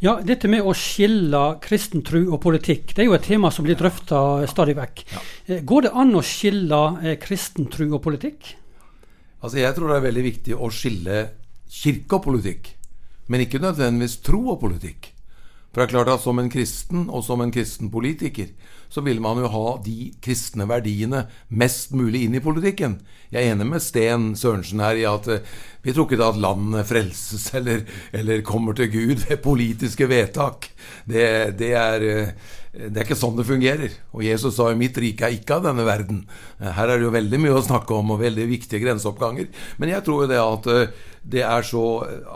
Ja, 0.00 0.16
Dette 0.24 0.48
med 0.48 0.64
å 0.64 0.72
skille 0.78 1.42
kristen 1.62 2.04
tro 2.06 2.22
og 2.30 2.40
politikk, 2.42 2.94
det 2.94 3.04
er 3.04 3.10
jo 3.10 3.18
et 3.18 3.28
tema 3.28 3.50
som 3.52 3.66
blir 3.66 3.76
drøfta 3.78 4.46
stadig 4.48 4.78
vekk. 4.78 5.04
Ja. 5.12 5.22
Eh, 5.46 5.62
går 5.66 5.88
det 5.88 5.94
an 5.98 6.16
å 6.16 6.24
skille 6.24 6.82
eh, 7.02 7.18
kristen 7.20 7.68
tro 7.72 7.90
og 7.90 8.02
politikk? 8.06 8.54
Altså, 9.42 9.58
Jeg 9.58 9.74
tror 9.74 9.88
det 9.88 9.96
er 9.96 10.08
veldig 10.08 10.24
viktig 10.24 10.56
å 10.56 10.70
skille 10.70 11.28
kirke 11.70 12.18
og 12.18 12.24
politikk, 12.24 12.72
men 13.28 13.44
ikke 13.44 13.60
nødvendigvis 13.62 14.18
tro 14.24 14.40
og 14.54 14.60
politikk. 14.60 15.12
For 15.70 15.82
det 15.82 15.88
er 15.88 15.94
klart 15.94 16.08
at 16.08 16.24
Som 16.24 16.38
en 16.38 16.50
kristen 16.50 17.08
og 17.10 17.24
som 17.24 17.40
en 17.40 17.52
kristen 17.52 17.90
politiker 17.90 18.48
så 18.88 19.02
vil 19.04 19.20
man 19.20 19.40
jo 19.42 19.50
ha 19.52 19.64
de 19.84 20.10
kristne 20.24 20.66
verdiene 20.68 21.26
mest 21.48 21.94
mulig 21.96 22.24
inn 22.26 22.36
i 22.38 22.44
politikken. 22.44 22.98
Jeg 23.28 23.44
er 23.44 23.52
enig 23.52 23.66
med 23.68 23.84
Sten 23.84 24.30
Sørensen 24.40 24.80
her 24.80 24.96
i 24.96 25.04
at 25.08 25.26
uh, 25.28 25.42
vi 25.84 25.92
tror 25.92 26.08
ikke 26.08 26.24
at 26.24 26.40
landet 26.40 26.88
frelses 26.88 27.50
eller, 27.58 27.84
eller, 28.16 28.44
kommer 28.46 28.76
til 28.76 28.88
Gud 28.92 29.26
ved 29.26 29.42
politiske 29.44 30.08
vedtak. 30.08 30.70
Det, 31.04 31.26
det, 31.60 31.72
er, 31.76 32.06
uh, 32.08 32.54
det, 32.72 32.94
er, 32.94 33.04
ikke 33.04 33.18
sånn 33.20 33.36
det 33.36 33.48
fungerer. 33.48 33.98
Og 34.16 34.24
Jesus 34.24 34.56
sa 34.56 34.70
jo 34.72 34.80
'mitt 34.80 34.96
rike 34.96 35.28
er 35.28 35.36
ikke 35.36 35.60
av 35.60 35.68
denne 35.68 35.84
verden'. 35.88 36.24
Uh, 36.56 36.72
her 36.72 36.88
er 36.88 36.96
det 36.96 37.08
jo 37.08 37.16
veldig 37.18 37.42
mye 37.44 37.58
å 37.60 37.66
snakke 37.68 37.96
om, 38.00 38.16
og 38.16 38.24
veldig 38.24 38.48
viktige 38.48 38.80
grenseoppganger. 38.86 39.52
Men 39.76 39.92
jeg 39.92 40.06
tror 40.06 40.24
jo 40.24 40.32
det 40.32 40.40
at 40.40 40.70
det 41.28 41.44
er 41.44 41.66
så 41.66 41.84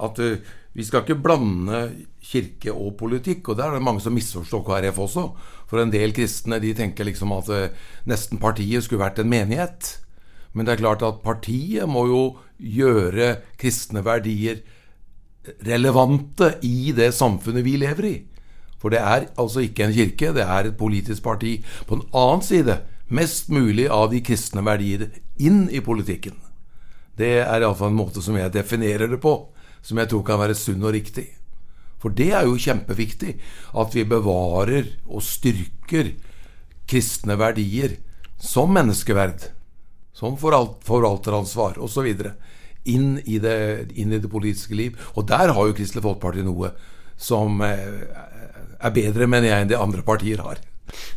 at 0.05 0.21
vi 0.73 0.85
skal 0.85 1.05
ikke 1.05 1.21
blande 1.21 1.87
kirke 2.25 2.73
og 2.73 2.95
politikk, 3.01 3.51
og 3.53 3.59
der 3.59 3.71
er 3.71 3.77
det 3.77 3.85
mange 3.85 4.01
som 4.05 4.15
misforstår 4.17 4.63
KrF 4.65 5.01
også. 5.05 5.25
For 5.73 5.81
en 5.81 5.93
del 5.93 6.13
kristne 6.13 6.59
de 6.61 6.75
tenker 6.77 7.09
liksom 7.09 7.33
at 7.33 7.49
uh, 7.49 7.71
nesten 8.05 8.41
partiet 8.43 8.85
skulle 8.85 9.01
vært 9.01 9.23
en 9.23 9.33
menighet. 9.33 9.95
Men 10.53 10.69
det 10.69 10.75
er 10.75 10.83
klart 10.83 11.05
at 11.07 11.23
partiet 11.25 11.89
må 11.89 12.05
jo 12.11 12.23
gjøre 12.61 13.39
kristne 13.57 14.05
verdier 14.05 14.61
relevante 15.65 16.53
i 16.69 16.93
det 16.95 17.09
samfunnet 17.17 17.65
vi 17.65 17.79
lever 17.81 18.09
i. 18.11 18.15
For 18.77 18.93
det 18.93 19.01
er 19.01 19.29
altså 19.41 19.65
ikke 19.65 19.87
en 19.87 19.97
kirke, 19.97 20.35
det 20.37 20.45
er 20.45 20.69
et 20.69 20.77
politisk 20.77 21.25
parti. 21.25 21.57
På 21.89 21.97
den 21.97 22.09
annen 22.13 22.45
side 22.45 22.83
mest 23.09 23.49
mulig 23.49 23.89
av 23.89 24.11
de 24.13 24.21
kristne 24.25 24.65
verdier 24.67 25.09
inn 25.41 25.69
i 25.73 25.81
politikken. 25.81 26.37
Det 27.17 27.39
er 27.43 27.63
iallfall 27.65 27.93
en 27.93 27.99
måte 27.99 28.23
som 28.25 28.37
jeg 28.37 28.53
definerer 28.53 29.09
det 29.09 29.21
på, 29.25 29.35
som 29.83 29.99
jeg 29.99 30.13
tror 30.13 30.25
kan 30.27 30.41
være 30.41 30.57
sunn 30.59 30.85
og 30.85 30.93
riktig. 30.97 31.31
For 32.03 32.15
det 32.19 32.33
er 32.35 32.49
jo 32.49 32.59
kjempeviktig 32.59 33.37
at 33.79 33.95
vi 33.95 34.05
bevarer 34.11 34.89
og 35.07 35.23
styrker 35.23 36.15
kristne 36.91 37.37
verdier 37.39 37.97
som 38.43 38.73
menneskeverd, 38.75 39.47
som 40.13 40.35
forvalteransvar 40.37 41.79
osv. 41.83 42.11
Inn, 42.91 43.15
i 43.23 43.39
det, 43.39 43.93
inn 43.95 44.11
i 44.11 44.19
det 44.19 44.31
politiske 44.31 44.75
liv. 44.75 44.99
Og 45.15 45.29
der 45.31 45.55
har 45.55 45.69
jo 45.69 45.77
Kristelig 45.79 46.03
Folkeparti 46.03 46.43
noe 46.43 46.73
som 47.15 47.63
eh, 47.63 48.03
er 48.83 48.95
bedre, 48.95 49.29
mener 49.31 49.53
jeg, 49.53 49.63
enn 49.63 49.71
det 49.71 49.79
andre 49.79 50.03
partier 50.03 50.43
har. 50.43 50.59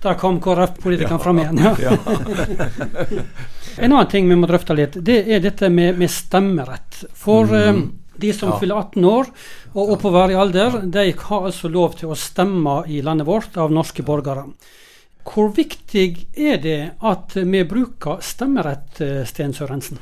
Der 0.03 0.13
kom 0.21 0.37
KrF-politikeren 0.43 1.17
ja, 1.17 1.23
fram 1.23 1.41
igjen. 1.41 1.57
Ja. 1.81 1.95
en 3.83 3.89
annen 3.89 4.11
ting 4.11 4.29
vi 4.29 4.37
må 4.37 4.47
drøfte 4.47 4.77
litt, 4.77 4.99
det 5.01 5.23
er 5.25 5.41
dette 5.43 5.71
med, 5.73 5.97
med 5.97 6.13
stemmerett. 6.13 7.01
For 7.17 7.49
mm. 7.49 7.81
De 8.17 8.31
som 8.33 8.53
ja. 8.53 8.59
fyller 8.59 8.75
18 8.75 9.05
år 9.09 9.29
og 9.73 9.93
oppover 9.97 10.33
i 10.33 10.39
alder, 10.39 10.81
de 10.85 11.05
har 11.19 11.47
altså 11.49 11.71
lov 11.71 11.97
til 11.99 12.11
å 12.13 12.17
stemme 12.19 12.81
i 12.87 13.01
landet 13.05 13.27
vårt 13.27 13.57
av 13.61 13.73
norske 13.73 14.05
borgere. 14.05 14.47
Hvor 15.25 15.49
viktig 15.55 16.27
er 16.37 16.59
det 16.61 16.79
at 17.01 17.33
vi 17.35 17.63
bruker 17.65 18.21
stemmerett, 18.21 19.01
eh, 19.01 19.23
Sten 19.25 19.53
Sørensen? 19.53 19.97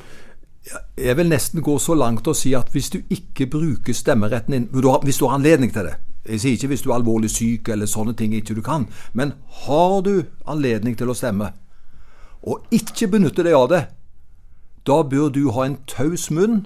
Jeg 0.97 1.17
vil 1.17 1.27
nesten 1.27 1.61
gå 1.61 1.77
så 1.79 1.95
langt 1.95 2.27
og 2.27 2.35
si 2.35 2.53
at 2.55 2.69
hvis 2.71 2.89
du 2.89 3.01
ikke 3.11 3.49
bruker 3.51 3.93
stemmeretten 3.93 4.53
din, 4.53 4.67
hvis 4.71 5.17
du 5.19 5.25
har 5.27 5.35
anledning 5.35 5.73
til 5.73 5.89
det 5.89 5.95
Jeg 6.23 6.39
sier 6.39 6.53
ikke 6.55 6.67
hvis 6.71 6.81
du 6.81 6.91
er 6.91 6.95
alvorlig 6.95 7.29
syk 7.31 7.67
eller 7.69 7.85
sånne 7.85 8.13
ting 8.15 8.31
ikke 8.31 8.55
du 8.55 8.61
kan, 8.63 8.87
men 9.11 9.33
har 9.65 10.01
du 10.01 10.23
anledning 10.47 10.95
til 10.95 11.09
å 11.11 11.13
stemme, 11.13 11.49
og 12.47 12.63
ikke 12.71 13.09
benytter 13.11 13.43
deg 13.43 13.57
av 13.57 13.67
det, 13.67 13.81
da 14.87 15.01
bør 15.03 15.27
du 15.35 15.51
ha 15.51 15.65
en 15.65 15.75
taus 15.83 16.29
munn 16.31 16.61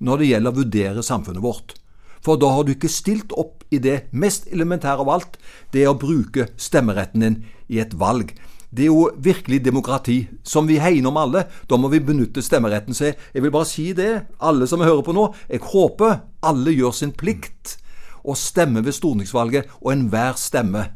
når 0.00 0.20
det 0.20 0.30
gjelder 0.32 0.52
å 0.52 0.60
vurdere 0.60 1.06
samfunnet 1.06 1.44
vårt. 1.44 1.76
For 2.24 2.40
da 2.40 2.50
har 2.52 2.66
du 2.66 2.74
ikke 2.74 2.90
stilt 2.92 3.32
opp 3.38 3.64
i 3.72 3.80
det 3.80 4.10
mest 4.12 4.48
elementære 4.52 5.04
av 5.04 5.12
alt, 5.12 5.38
det 5.72 5.86
å 5.88 5.96
bruke 5.96 6.50
stemmeretten 6.60 7.24
din 7.24 7.38
i 7.72 7.80
et 7.80 7.94
valg. 7.96 8.34
Det 8.70 8.84
er 8.86 8.92
jo 8.92 9.08
virkelig 9.18 9.64
demokrati, 9.64 10.28
som 10.46 10.68
vi 10.68 10.78
hegner 10.78 11.10
om 11.10 11.18
alle. 11.18 11.44
Da 11.66 11.78
må 11.80 11.90
vi 11.90 12.02
benytte 12.04 12.42
stemmeretten. 12.44 12.94
Så 12.94 13.10
jeg 13.10 13.42
vil 13.42 13.50
bare 13.50 13.66
si 13.66 13.90
det, 13.96 14.26
alle 14.38 14.68
som 14.70 14.84
hører 14.84 15.02
på 15.06 15.14
nå, 15.16 15.26
jeg 15.50 15.64
håper 15.72 16.20
alle 16.46 16.76
gjør 16.76 16.94
sin 16.94 17.14
plikt 17.14 17.78
og 18.20 18.36
stemmer 18.36 18.84
ved 18.84 18.94
stortingsvalget, 18.94 19.70
og 19.80 19.94
enhver 19.94 20.36
stemme 20.38 20.90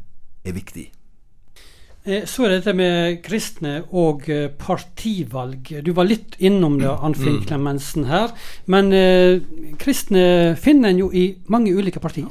er 0.45 0.55
viktig. 0.55 0.94
Eh, 2.05 2.27
så 2.29 2.45
er 2.45 2.53
det 2.53 2.61
dette 2.61 2.77
med 2.77 3.23
kristne 3.25 3.79
og 3.97 4.29
eh, 4.29 4.51
partivalg. 4.53 5.71
Du 5.85 5.93
var 5.97 6.05
litt 6.05 6.37
innom 6.39 6.77
det, 6.81 6.91
Anfinn 6.93 7.39
mm. 7.41 7.45
Klemensen 7.49 8.09
her. 8.11 8.35
Men 8.69 8.93
eh, 8.93 9.41
kristne 9.81 10.53
finner 10.61 10.93
en 10.93 11.01
jo 11.01 11.11
i 11.13 11.31
mange 11.49 11.73
ulike 11.73 12.03
partier. 12.05 12.29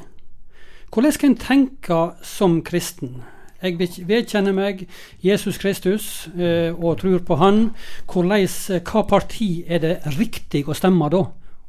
Hvordan 0.94 1.12
skal 1.16 1.32
en 1.32 1.40
tenke 1.42 2.00
som 2.22 2.60
kristen? 2.62 3.24
Jeg 3.64 3.80
vedkjenner 4.06 4.54
meg 4.54 4.84
Jesus 5.24 5.58
Kristus 5.58 6.28
eh, 6.38 6.70
og 6.70 7.00
tror 7.00 7.24
på 7.26 7.40
Han. 7.42 7.72
Hvordan, 8.06 8.46
eh, 8.46 8.82
hva 8.84 9.02
parti 9.10 9.64
er 9.66 9.82
det 9.82 9.94
riktig 10.20 10.68
å 10.68 10.76
stemme 10.78 11.10
da? 11.10 11.24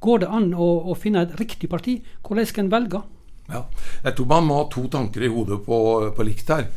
Går 0.06 0.22
det 0.22 0.30
an 0.30 0.52
å, 0.54 0.70
å 0.92 0.94
finne 0.94 1.26
et 1.26 1.38
riktig 1.40 1.72
parti? 1.72 2.04
Hvordan 2.22 2.46
skal 2.46 2.68
en 2.68 2.74
velge? 2.76 3.02
Ja, 3.50 3.64
jeg 4.04 4.14
tror 4.18 4.28
man 4.30 4.46
må 4.46 4.60
ha 4.60 4.68
to 4.70 4.86
tanker 4.94 5.26
i 5.26 5.30
hodet 5.32 5.64
på, 5.66 5.78
på 6.14 6.26
likt 6.26 6.54
her 6.54 6.68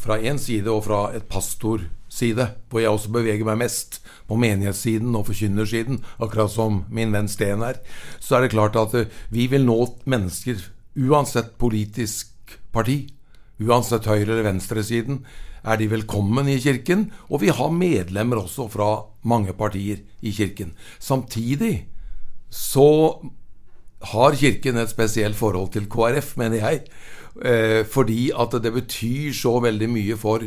fra 0.00 0.18
én 0.18 0.38
side 0.40 0.70
og 0.70 0.84
fra 0.86 1.00
et 1.16 1.26
pastorside, 1.30 2.46
hvor 2.70 2.82
jeg 2.82 2.92
også 2.92 3.12
beveger 3.14 3.46
meg 3.48 3.62
mest, 3.64 4.00
på 4.30 4.38
menighetssiden 4.38 5.14
og 5.18 5.26
forkynnersiden, 5.26 6.02
akkurat 6.22 6.52
som 6.52 6.84
min 6.92 7.14
venn 7.14 7.28
Sten 7.28 7.64
er, 7.66 7.80
så 8.22 8.38
er 8.38 8.46
det 8.46 8.54
klart 8.54 8.78
at 8.78 8.94
eh, 8.94 9.08
vi 9.34 9.48
vil 9.50 9.66
nå 9.66 9.78
mennesker 10.10 10.60
uansett 11.00 11.56
politisk 11.58 12.58
parti, 12.74 13.02
uansett 13.60 14.06
høyre- 14.06 14.30
eller 14.30 14.46
venstresiden, 14.46 15.24
er 15.60 15.76
de 15.76 15.90
velkommen 15.90 16.48
i 16.48 16.60
Kirken, 16.62 17.10
og 17.28 17.42
vi 17.42 17.50
har 17.52 17.74
medlemmer 17.74 18.40
også 18.44 18.68
fra 18.72 18.90
mange 19.28 19.52
partier 19.52 20.00
i 20.22 20.32
Kirken. 20.32 20.72
Samtidig 20.98 21.86
så 22.50 23.20
har 24.00 24.36
Kirken 24.36 24.80
et 24.80 24.90
spesielt 24.90 25.36
forhold 25.36 25.72
til 25.72 25.88
KrF, 25.90 26.36
mener 26.36 26.56
jeg. 26.56 26.80
Eh, 27.44 27.84
fordi 27.86 28.30
at 28.34 28.56
det 28.62 28.72
betyr 28.72 29.32
så 29.32 29.60
veldig 29.60 29.88
mye 29.90 30.16
for 30.16 30.42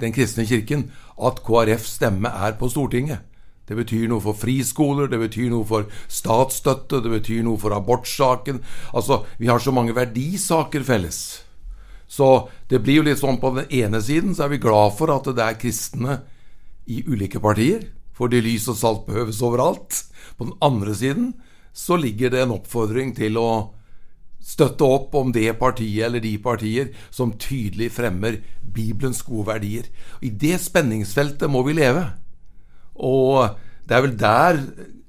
den 0.00 0.14
kristne 0.14 0.46
kirken 0.48 0.88
at 1.22 1.42
KrFs 1.44 1.98
stemme 1.98 2.28
er 2.28 2.56
på 2.58 2.68
Stortinget. 2.68 3.20
Det 3.68 3.76
betyr 3.78 4.08
noe 4.10 4.20
for 4.20 4.34
friskoler, 4.34 5.06
det 5.06 5.20
betyr 5.20 5.52
noe 5.52 5.64
for 5.64 5.86
statsstøtte, 6.10 7.02
det 7.04 7.12
betyr 7.12 7.44
noe 7.46 7.60
for 7.60 7.74
abortsaken. 7.76 8.58
Altså, 8.92 9.22
vi 9.38 9.46
har 9.46 9.62
så 9.62 9.70
mange 9.70 9.94
verdisaker 9.94 10.82
felles. 10.82 11.44
Så 12.10 12.48
det 12.68 12.82
blir 12.82 13.00
jo 13.00 13.06
litt 13.06 13.22
sånn 13.22 13.38
på 13.40 13.52
den 13.56 13.70
ene 13.70 14.02
siden 14.02 14.34
så 14.34 14.44
er 14.44 14.56
vi 14.56 14.60
glad 14.60 14.96
for 14.98 15.12
at 15.14 15.30
det 15.30 15.44
er 15.46 15.60
kristne 15.60 16.18
i 16.90 17.04
ulike 17.06 17.40
partier, 17.40 17.86
fordi 18.12 18.42
lys 18.42 18.66
og 18.68 18.76
salt 18.76 19.06
behøves 19.06 19.40
overalt. 19.46 20.02
På 20.36 20.50
den 20.50 20.58
andre 20.60 20.96
siden 20.98 21.32
så 21.72 21.96
ligger 21.96 22.32
det 22.32 22.42
en 22.44 22.56
oppfordring 22.58 23.14
til 23.16 23.38
å 23.40 23.50
støtte 24.42 24.84
opp 24.84 25.14
om 25.14 25.30
det 25.32 25.52
partiet 25.60 26.08
eller 26.08 26.22
de 26.22 26.34
partier 26.42 26.90
som 27.14 27.34
tydelig 27.38 27.92
fremmer 27.94 28.40
Bibelens 28.60 29.22
gode 29.24 29.48
verdier. 29.52 29.86
I 30.20 30.30
det 30.30 30.58
spenningsfeltet 30.64 31.50
må 31.50 31.62
vi 31.66 31.76
leve. 31.78 32.08
Og 32.98 33.54
det 33.86 33.96
er 33.96 34.04
vel 34.06 34.16
der 34.18 34.60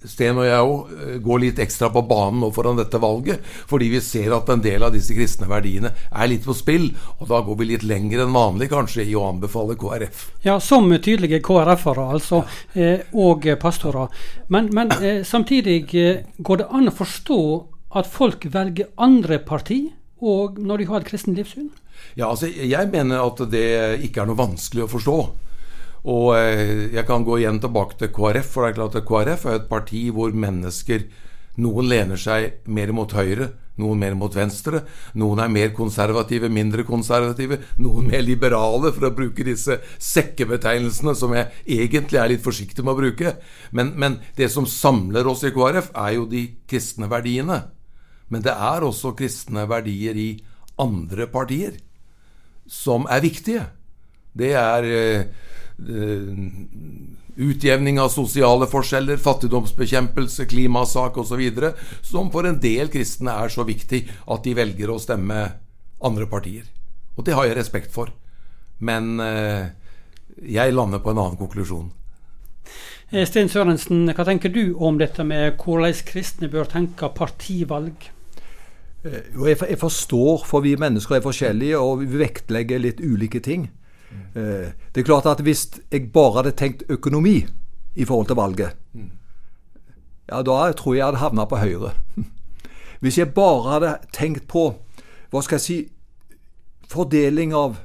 Sten 0.09 0.39
og 0.41 0.47
jeg 0.47 0.67
òg 0.67 0.91
eh, 0.93 1.15
går 1.23 1.41
litt 1.45 1.61
ekstra 1.63 1.89
på 1.93 2.03
banen 2.09 2.41
nå 2.43 2.51
foran 2.55 2.79
dette 2.79 3.01
valget, 3.01 3.43
fordi 3.69 3.89
vi 3.93 4.01
ser 4.03 4.35
at 4.35 4.51
en 4.53 4.63
del 4.63 4.83
av 4.83 4.93
disse 4.95 5.15
kristne 5.15 5.49
verdiene 5.49 5.93
er 6.09 6.31
litt 6.31 6.45
på 6.47 6.55
spill, 6.57 6.89
og 7.19 7.29
da 7.31 7.41
går 7.45 7.59
vi 7.61 7.69
litt 7.71 7.87
lenger 7.87 8.25
enn 8.25 8.35
vanlig 8.35 8.69
kanskje 8.73 9.07
i 9.07 9.15
å 9.17 9.25
anbefale 9.29 9.77
KrF. 9.79 10.27
Ja, 10.45 10.59
som 10.63 10.91
tydelige 10.93 11.41
KrF-ere, 11.45 12.07
altså, 12.17 12.43
eh, 12.73 13.05
og 13.13 13.47
pastorer. 13.61 14.11
Men, 14.53 14.69
men 14.75 14.93
eh, 14.99 15.23
samtidig 15.27 15.81
går 16.37 16.63
det 16.63 16.69
an 16.71 16.91
å 16.91 16.95
forstå 16.95 17.41
at 17.99 18.09
folk 18.09 18.47
velger 18.53 18.89
andre 19.01 19.39
parti 19.43 19.85
og 20.23 20.59
når 20.61 20.81
de 20.81 20.89
har 20.89 21.03
et 21.03 21.09
kristent 21.09 21.37
livssyn? 21.37 21.71
Ja, 22.15 22.29
altså, 22.29 22.47
Jeg 22.47 22.89
mener 22.91 23.23
at 23.25 23.41
det 23.51 23.65
ikke 24.07 24.23
er 24.23 24.29
noe 24.29 24.39
vanskelig 24.39 24.85
å 24.85 24.91
forstå. 24.91 25.17
Og 26.03 26.33
eh, 26.35 26.89
jeg 26.91 27.05
kan 27.07 27.23
gå 27.23 27.39
igjen 27.39 27.61
tilbake 27.63 27.99
til 27.99 28.11
KrF, 28.11 28.49
for 28.51 28.65
det 28.65 28.73
er 28.73 28.79
klart 28.79 28.97
at 28.99 29.07
KrF 29.07 29.45
er 29.47 29.59
et 29.61 29.69
parti 29.69 30.07
hvor 30.11 30.35
mennesker 30.35 31.07
Noen 31.61 31.85
lener 31.85 32.17
seg 32.17 32.63
mer 32.65 32.89
mot 32.97 33.11
høyre, 33.13 33.51
noen 33.77 33.99
mer 34.01 34.15
mot 34.17 34.33
venstre. 34.33 34.79
Noen 35.21 35.41
er 35.43 35.51
mer 35.53 35.69
konservative, 35.77 36.49
mindre 36.49 36.81
konservative. 36.87 37.59
Noen 37.77 38.07
mer 38.09 38.23
liberale, 38.25 38.89
for 38.95 39.05
å 39.05 39.13
bruke 39.13 39.45
disse 39.45 39.77
sekkebetegnelsene 40.01 41.13
som 41.17 41.35
jeg 41.37 41.51
egentlig 41.77 42.21
er 42.21 42.31
litt 42.33 42.41
forsiktig 42.45 42.81
med 42.81 42.95
å 42.95 43.01
bruke. 43.03 43.35
Men, 43.69 43.93
men 44.01 44.17
det 44.37 44.49
som 44.53 44.65
samler 44.65 45.29
oss 45.29 45.45
i 45.45 45.53
KrF, 45.53 45.91
er 45.93 46.15
jo 46.17 46.25
de 46.29 46.47
kristne 46.69 47.09
verdiene. 47.11 47.61
Men 48.33 48.41
det 48.41 48.57
er 48.57 48.89
også 48.89 49.13
kristne 49.17 49.67
verdier 49.69 50.17
i 50.17 50.31
andre 50.81 51.29
partier 51.29 51.77
som 52.65 53.05
er 53.11 53.21
viktige. 53.21 53.67
Det 54.33 54.55
er 54.57 54.89
eh, 54.89 55.51
utjevning 57.35 57.99
av 57.99 58.11
sosiale 58.13 58.67
forskjeller, 58.69 59.17
fattigdomsbekjempelse, 59.17 60.45
klimasak 60.45 61.17
osv., 61.17 61.41
som 62.01 62.29
for 62.33 62.47
en 62.47 62.59
del 62.61 62.91
kristne 62.93 63.33
er 63.43 63.53
så 63.53 63.65
viktig 63.67 64.03
at 64.27 64.45
de 64.45 64.55
velger 64.57 64.93
å 64.93 64.99
stemme 65.01 65.39
andre 66.03 66.27
partier. 66.29 66.67
Og 67.17 67.25
det 67.25 67.35
har 67.37 67.49
jeg 67.49 67.57
respekt 67.57 67.93
for. 67.93 68.13
Men 68.83 69.19
eh, 69.21 69.69
jeg 70.41 70.73
lander 70.73 71.01
på 71.03 71.13
en 71.13 71.21
annen 71.21 71.39
konklusjon. 71.39 71.91
Sten 73.13 73.49
Sørensen, 73.51 74.07
hva 74.09 74.25
tenker 74.25 74.49
du 74.49 74.73
om 74.81 74.97
dette 74.97 75.21
med 75.27 75.59
hvordan 75.61 75.93
kristne 76.07 76.49
bør 76.49 76.65
tenke 76.69 77.11
partivalg? 77.13 78.09
Jo, 79.03 79.45
jeg, 79.45 79.59
jeg, 79.59 79.77
forstår, 79.77 80.45
for 80.47 80.63
vi 80.63 80.77
mennesker 80.79 81.19
er 81.19 81.25
forskjellige, 81.25 81.77
og 81.77 82.01
vi 82.01 82.21
vektlegger 82.23 82.81
litt 82.81 83.03
ulike 83.03 83.43
ting. 83.43 83.67
Mm. 84.11 84.73
Det 84.93 85.01
er 85.01 85.05
klart 85.05 85.25
at 85.25 85.41
hvis 85.41 85.67
jeg 85.91 86.11
bare 86.13 86.41
hadde 86.41 86.55
tenkt 86.57 86.83
økonomi 86.89 87.45
i 87.95 88.05
forhold 88.05 88.27
til 88.29 88.37
valget, 88.37 88.75
ja, 90.29 90.41
da 90.41 90.57
tror 90.77 90.93
jeg 90.93 90.99
jeg 90.99 91.05
hadde 91.05 91.21
havna 91.23 91.45
på 91.45 91.59
Høyre. 91.61 91.93
Hvis 93.03 93.17
jeg 93.17 93.33
bare 93.35 93.71
hadde 93.73 93.95
tenkt 94.15 94.47
på, 94.47 94.69
hva 95.31 95.41
skal 95.43 95.59
jeg 95.59 95.63
si, 95.65 95.77
fordeling 96.87 97.51
av 97.57 97.75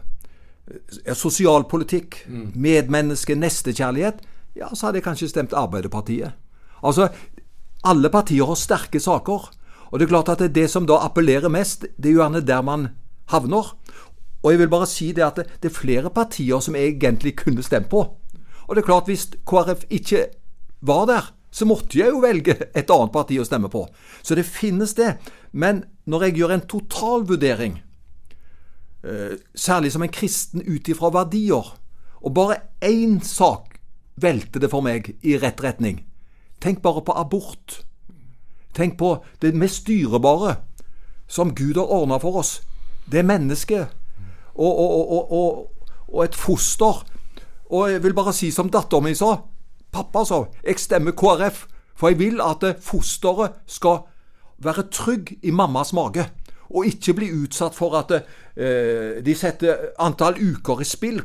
ja, 1.05 1.17
sosialpolitikk, 1.19 2.21
mm. 2.29 2.45
medmenneske, 2.55 3.35
nestekjærlighet, 3.35 4.21
ja, 4.59 4.69
så 4.75 4.89
hadde 4.89 5.01
jeg 5.01 5.07
kanskje 5.09 5.31
stemt 5.33 5.57
Arbeiderpartiet. 5.57 6.37
Altså, 6.87 7.09
alle 7.87 8.11
partier 8.15 8.47
har 8.47 8.59
sterke 8.59 9.01
saker. 9.03 9.51
Og 9.89 9.99
det 9.99 10.07
er 10.07 10.13
klart 10.13 10.31
at 10.33 10.43
det, 10.45 10.53
det 10.55 10.69
som 10.71 10.87
da 10.87 11.01
appellerer 11.03 11.51
mest, 11.51 11.89
det 11.97 12.11
er 12.11 12.17
jo 12.17 12.23
gjerne 12.23 12.45
der 12.45 12.63
man 12.63 12.89
havner. 13.33 13.73
Og 14.43 14.53
jeg 14.53 14.61
vil 14.61 14.71
bare 14.71 14.87
si 14.87 15.11
det 15.13 15.25
at 15.25 15.41
det, 15.41 15.47
det, 15.63 15.71
er 15.71 15.81
flere 15.81 16.11
partier 16.15 16.61
som 16.63 16.77
jeg 16.79 16.95
egentlig 16.95 17.37
kunne 17.41 17.63
stemt 17.63 17.91
på. 17.91 18.05
Og 18.69 18.77
det 18.77 18.83
er 18.83 18.87
klart, 18.87 19.09
hvis 19.09 19.27
KrF 19.49 19.87
ikke 19.91 20.27
var 20.81 21.07
der, 21.11 21.33
så 21.51 21.65
måtte 21.65 21.99
jeg 21.99 22.13
jo 22.13 22.23
velge 22.23 22.55
et 22.77 22.91
annet 22.93 23.13
parti 23.13 23.39
å 23.41 23.47
stemme 23.47 23.71
på. 23.73 23.87
Så 24.23 24.37
det 24.37 24.47
finnes 24.47 24.95
det. 24.95 25.17
Men 25.53 25.85
når 26.07 26.29
jeg 26.29 26.39
gjør 26.39 26.55
en 26.55 26.67
totalvurdering, 26.71 27.81
eh, 29.05 29.39
særlig 29.55 29.93
som 29.93 30.03
en 30.03 30.13
kristen 30.13 30.63
ut 30.63 30.89
ifra 30.89 31.11
verdier, 31.11 31.75
og 32.21 32.35
bare 32.35 32.61
én 32.85 33.21
sak 33.25 33.81
velter 34.17 34.61
det 34.61 34.71
for 34.71 34.83
meg 34.83 35.17
i 35.23 35.39
rett 35.39 35.61
retning 35.63 36.05
Tenk 36.61 36.83
bare 36.83 37.05
på 37.07 37.15
abort. 37.15 37.85
Tenk 38.75 38.99
på 38.99 39.25
det 39.39 39.55
mest 39.55 39.87
dyrebare 39.87 40.57
som 41.29 41.55
Gud 41.55 41.77
har 41.77 41.87
ordna 41.87 42.19
for 42.19 42.41
oss. 42.41 42.61
Det 43.07 43.23
mennesket. 43.23 43.95
Og, 44.59 44.79
og, 44.79 45.33
og, 45.33 45.73
og, 46.09 46.25
et 46.25 46.35
foster. 46.35 47.05
Og 47.71 47.91
jeg 47.93 48.03
vil 48.03 48.15
bare 48.17 48.35
si 48.35 48.51
som 48.51 48.71
datteren 48.71 49.07
min 49.07 49.19
sa. 49.19 49.37
Pappa 49.93 50.25
sa 50.27 50.43
jeg 50.65 50.81
stemmer 50.83 51.17
KrF, 51.17 51.67
for 51.97 52.11
jeg 52.11 52.19
vil 52.19 52.43
at 52.45 52.65
fosteret 52.85 53.63
skal 53.67 54.03
være 54.59 54.89
trygg 54.93 55.39
i 55.43 55.51
mammas 55.55 55.93
mage. 55.93 56.27
Og 56.69 56.85
ikke 56.85 57.15
bli 57.17 57.31
utsatt 57.33 57.73
for 57.73 57.97
at 57.97 58.11
eh, 58.13 59.25
de 59.25 59.35
setter 59.39 59.95
antall 60.05 60.37
uker 60.37 60.83
i 60.85 60.87
spill, 60.89 61.23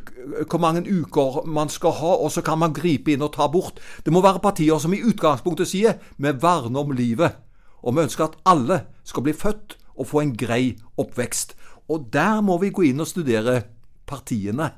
hvor 0.47 0.61
mange 0.63 0.85
uker 0.87 1.41
man 1.43 1.69
skal 1.69 1.97
ha, 1.97 2.13
og 2.15 2.31
så 2.31 2.41
kan 2.45 2.61
man 2.61 2.75
gripe 2.75 3.11
inn 3.11 3.25
og 3.25 3.33
ta 3.35 3.49
bort. 3.51 3.81
Det 4.05 4.13
må 4.13 4.21
være 4.23 4.39
partier 4.43 4.79
som 4.79 4.95
i 4.95 5.01
utgangspunktet 5.03 5.67
sier 5.67 5.99
vi 6.15 6.31
verner 6.31 6.85
om 6.85 6.95
livet. 6.95 7.35
Og 7.83 7.97
vi 7.97 8.05
ønsker 8.05 8.29
at 8.29 8.39
alle 8.47 8.85
skal 9.03 9.25
bli 9.25 9.35
født 9.35 9.75
og 9.99 10.07
få 10.07 10.23
en 10.23 10.35
grei 10.37 10.77
oppvekst. 10.97 11.57
Og 11.89 12.07
der 12.13 12.41
må 12.41 12.57
vi 12.61 12.71
gå 12.73 12.87
inn 12.89 13.03
og 13.03 13.09
studere 13.09 13.61
partiene. 14.07 14.71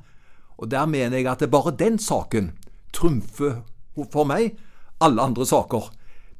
Og 0.56 0.70
der 0.70 0.86
mener 0.86 1.18
jeg 1.18 1.28
at 1.30 1.40
det 1.40 1.48
er 1.48 1.54
bare 1.54 1.76
den 1.78 1.98
saken 1.98 2.52
trumfer 2.92 3.62
for 4.12 4.24
meg 4.28 4.56
alle 5.00 5.22
andre 5.22 5.46
saker. 5.46 5.90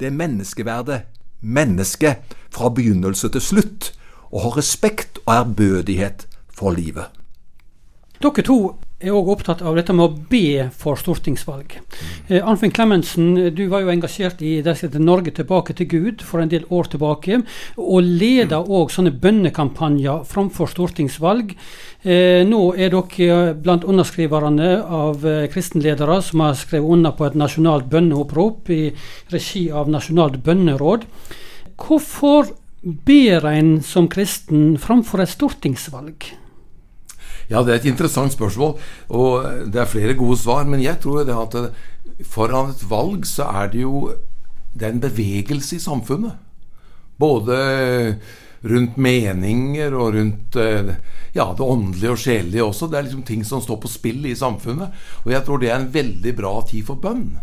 Det 0.00 0.08
er 0.08 0.16
menneskeverdet. 0.16 1.02
Mennesket 1.40 2.34
fra 2.50 2.70
begynnelse 2.72 3.28
til 3.28 3.40
slutt. 3.40 3.92
Og 4.32 4.42
ha 4.42 4.48
respekt 4.56 5.20
og 5.26 5.34
ærbødighet 5.34 6.26
for 6.48 6.74
livet. 6.74 7.12
Dere 8.22 8.42
to 8.42 8.80
er 8.96 9.12
òg 9.12 9.28
opptatt 9.28 9.60
av 9.60 9.74
dette 9.76 9.92
med 9.92 10.06
å 10.06 10.26
be 10.30 10.70
for 10.72 10.96
stortingsvalg. 10.96 11.74
Eh, 12.30 12.40
Arnfinn 12.40 12.72
Clemensen, 12.72 13.34
du 13.52 13.66
var 13.68 13.82
jo 13.84 13.90
engasjert 13.92 14.40
i 14.40 14.62
det 14.64 14.72
som 14.76 14.88
heter 14.88 15.00
'Norge 15.04 15.34
tilbake 15.36 15.76
til 15.76 15.86
Gud' 15.86 16.22
for 16.22 16.40
en 16.40 16.48
del 16.48 16.64
år 16.70 16.88
tilbake, 16.88 17.44
og 17.76 18.02
leda 18.02 18.56
òg 18.56 18.88
sånne 18.90 19.12
bønnekampanjer 19.20 20.24
framfor 20.24 20.66
stortingsvalg. 20.66 21.54
Eh, 22.04 22.44
nå 22.48 22.72
er 22.78 22.88
dere 22.88 23.54
blant 23.54 23.84
underskriverne 23.84 24.82
av 24.88 25.26
eh, 25.26 25.48
kristenledere 25.48 26.22
som 26.22 26.40
har 26.40 26.54
skrevet 26.54 26.88
under 26.90 27.10
på 27.10 27.26
et 27.26 27.34
nasjonalt 27.34 27.90
bønneopprop 27.90 28.70
i 28.70 28.94
regi 29.30 29.70
av 29.70 29.90
Nasjonalt 29.90 30.42
bønneråd. 30.42 31.04
Hvorfor 31.76 32.48
ber 32.82 33.44
en 33.44 33.82
som 33.82 34.08
kristen 34.08 34.78
framfor 34.78 35.20
et 35.20 35.28
stortingsvalg? 35.28 36.45
Ja, 37.50 37.62
det 37.62 37.72
er 37.72 37.80
et 37.80 37.90
interessant 37.90 38.34
spørsmål, 38.34 38.74
og 39.08 39.44
det 39.70 39.80
er 39.80 39.90
flere 39.90 40.16
gode 40.18 40.38
svar. 40.40 40.64
Men 40.66 40.82
jeg 40.82 40.98
tror 41.02 41.24
det 41.24 41.36
at 41.36 41.70
foran 42.26 42.72
et 42.72 42.82
valg 42.90 43.26
så 43.28 43.46
er 43.62 43.70
det 43.74 43.84
jo 43.84 44.10
det 44.76 44.88
er 44.88 44.92
en 44.92 45.00
bevegelse 45.00 45.78
i 45.78 45.82
samfunnet. 45.82 46.36
Både 47.18 47.56
rundt 48.66 48.96
meninger 49.00 49.94
og 49.94 50.14
rundt 50.16 50.56
ja, 50.56 51.46
det 51.56 51.64
åndelige 51.64 52.12
og 52.12 52.20
sjelelige 52.20 52.64
også. 52.64 52.90
Det 52.90 52.98
er 52.98 53.06
liksom 53.08 53.24
ting 53.24 53.44
som 53.46 53.62
står 53.62 53.80
på 53.80 53.90
spill 53.92 54.26
i 54.28 54.36
samfunnet. 54.36 54.92
Og 55.24 55.32
jeg 55.32 55.44
tror 55.46 55.62
det 55.62 55.70
er 55.70 55.80
en 55.80 55.92
veldig 55.94 56.36
bra 56.36 56.54
tid 56.68 56.84
for 56.88 57.00
bønn. 57.00 57.38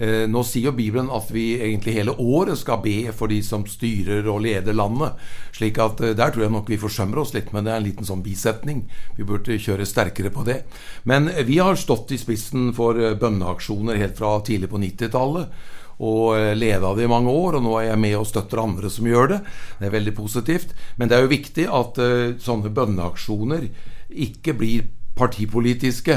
Eh, 0.00 0.24
nå 0.32 0.40
sier 0.48 0.70
jo 0.70 0.72
Bibelen 0.72 1.10
at 1.12 1.28
vi 1.28 1.58
egentlig 1.58 1.98
hele 1.98 2.14
året 2.16 2.56
skal 2.56 2.80
be 2.80 3.12
for 3.12 3.28
de 3.28 3.42
som 3.44 3.66
styrer 3.68 4.24
og 4.32 4.40
leder 4.46 4.72
landet. 4.72 5.18
slik 5.52 5.76
at 5.78 6.00
eh, 6.00 6.14
Der 6.16 6.32
tror 6.32 6.46
jeg 6.46 6.52
nok 6.54 6.70
vi 6.72 6.80
forsømmer 6.80 7.20
oss 7.20 7.34
litt, 7.34 7.52
men 7.52 7.64
det 7.64 7.74
er 7.74 7.82
en 7.82 7.88
liten 7.88 8.08
sånn 8.08 8.24
bisetning. 8.24 8.86
Vi 9.18 9.28
burde 9.28 9.58
kjøre 9.60 9.84
sterkere 9.84 10.32
på 10.32 10.46
det. 10.48 10.62
Men 11.04 11.28
eh, 11.28 11.44
vi 11.44 11.58
har 11.60 11.76
stått 11.76 12.12
i 12.16 12.18
spissen 12.18 12.72
for 12.72 12.96
bønneaksjoner 12.96 14.00
helt 14.00 14.16
fra 14.16 14.38
tidlig 14.40 14.72
på 14.72 14.80
90-tallet. 14.80 15.52
Og 16.00 16.56
leda 16.56 16.94
det 16.96 17.04
i 17.04 17.12
mange 17.12 17.28
år, 17.28 17.58
og 17.58 17.64
nå 17.66 17.74
er 17.76 17.90
jeg 17.90 18.00
med 18.00 18.14
og 18.16 18.24
støtter 18.24 18.62
andre 18.62 18.88
som 18.88 19.04
gjør 19.04 19.34
det. 19.34 19.40
Det 19.76 19.90
er 19.90 19.92
veldig 19.98 20.14
positivt. 20.16 20.72
Men 20.96 21.10
det 21.10 21.18
er 21.18 21.26
jo 21.26 21.34
viktig 21.34 21.66
at 21.68 22.00
sånne 22.40 22.72
bønneaksjoner 22.72 23.66
ikke 24.08 24.54
blir 24.56 24.86
partipolitiske 25.20 26.16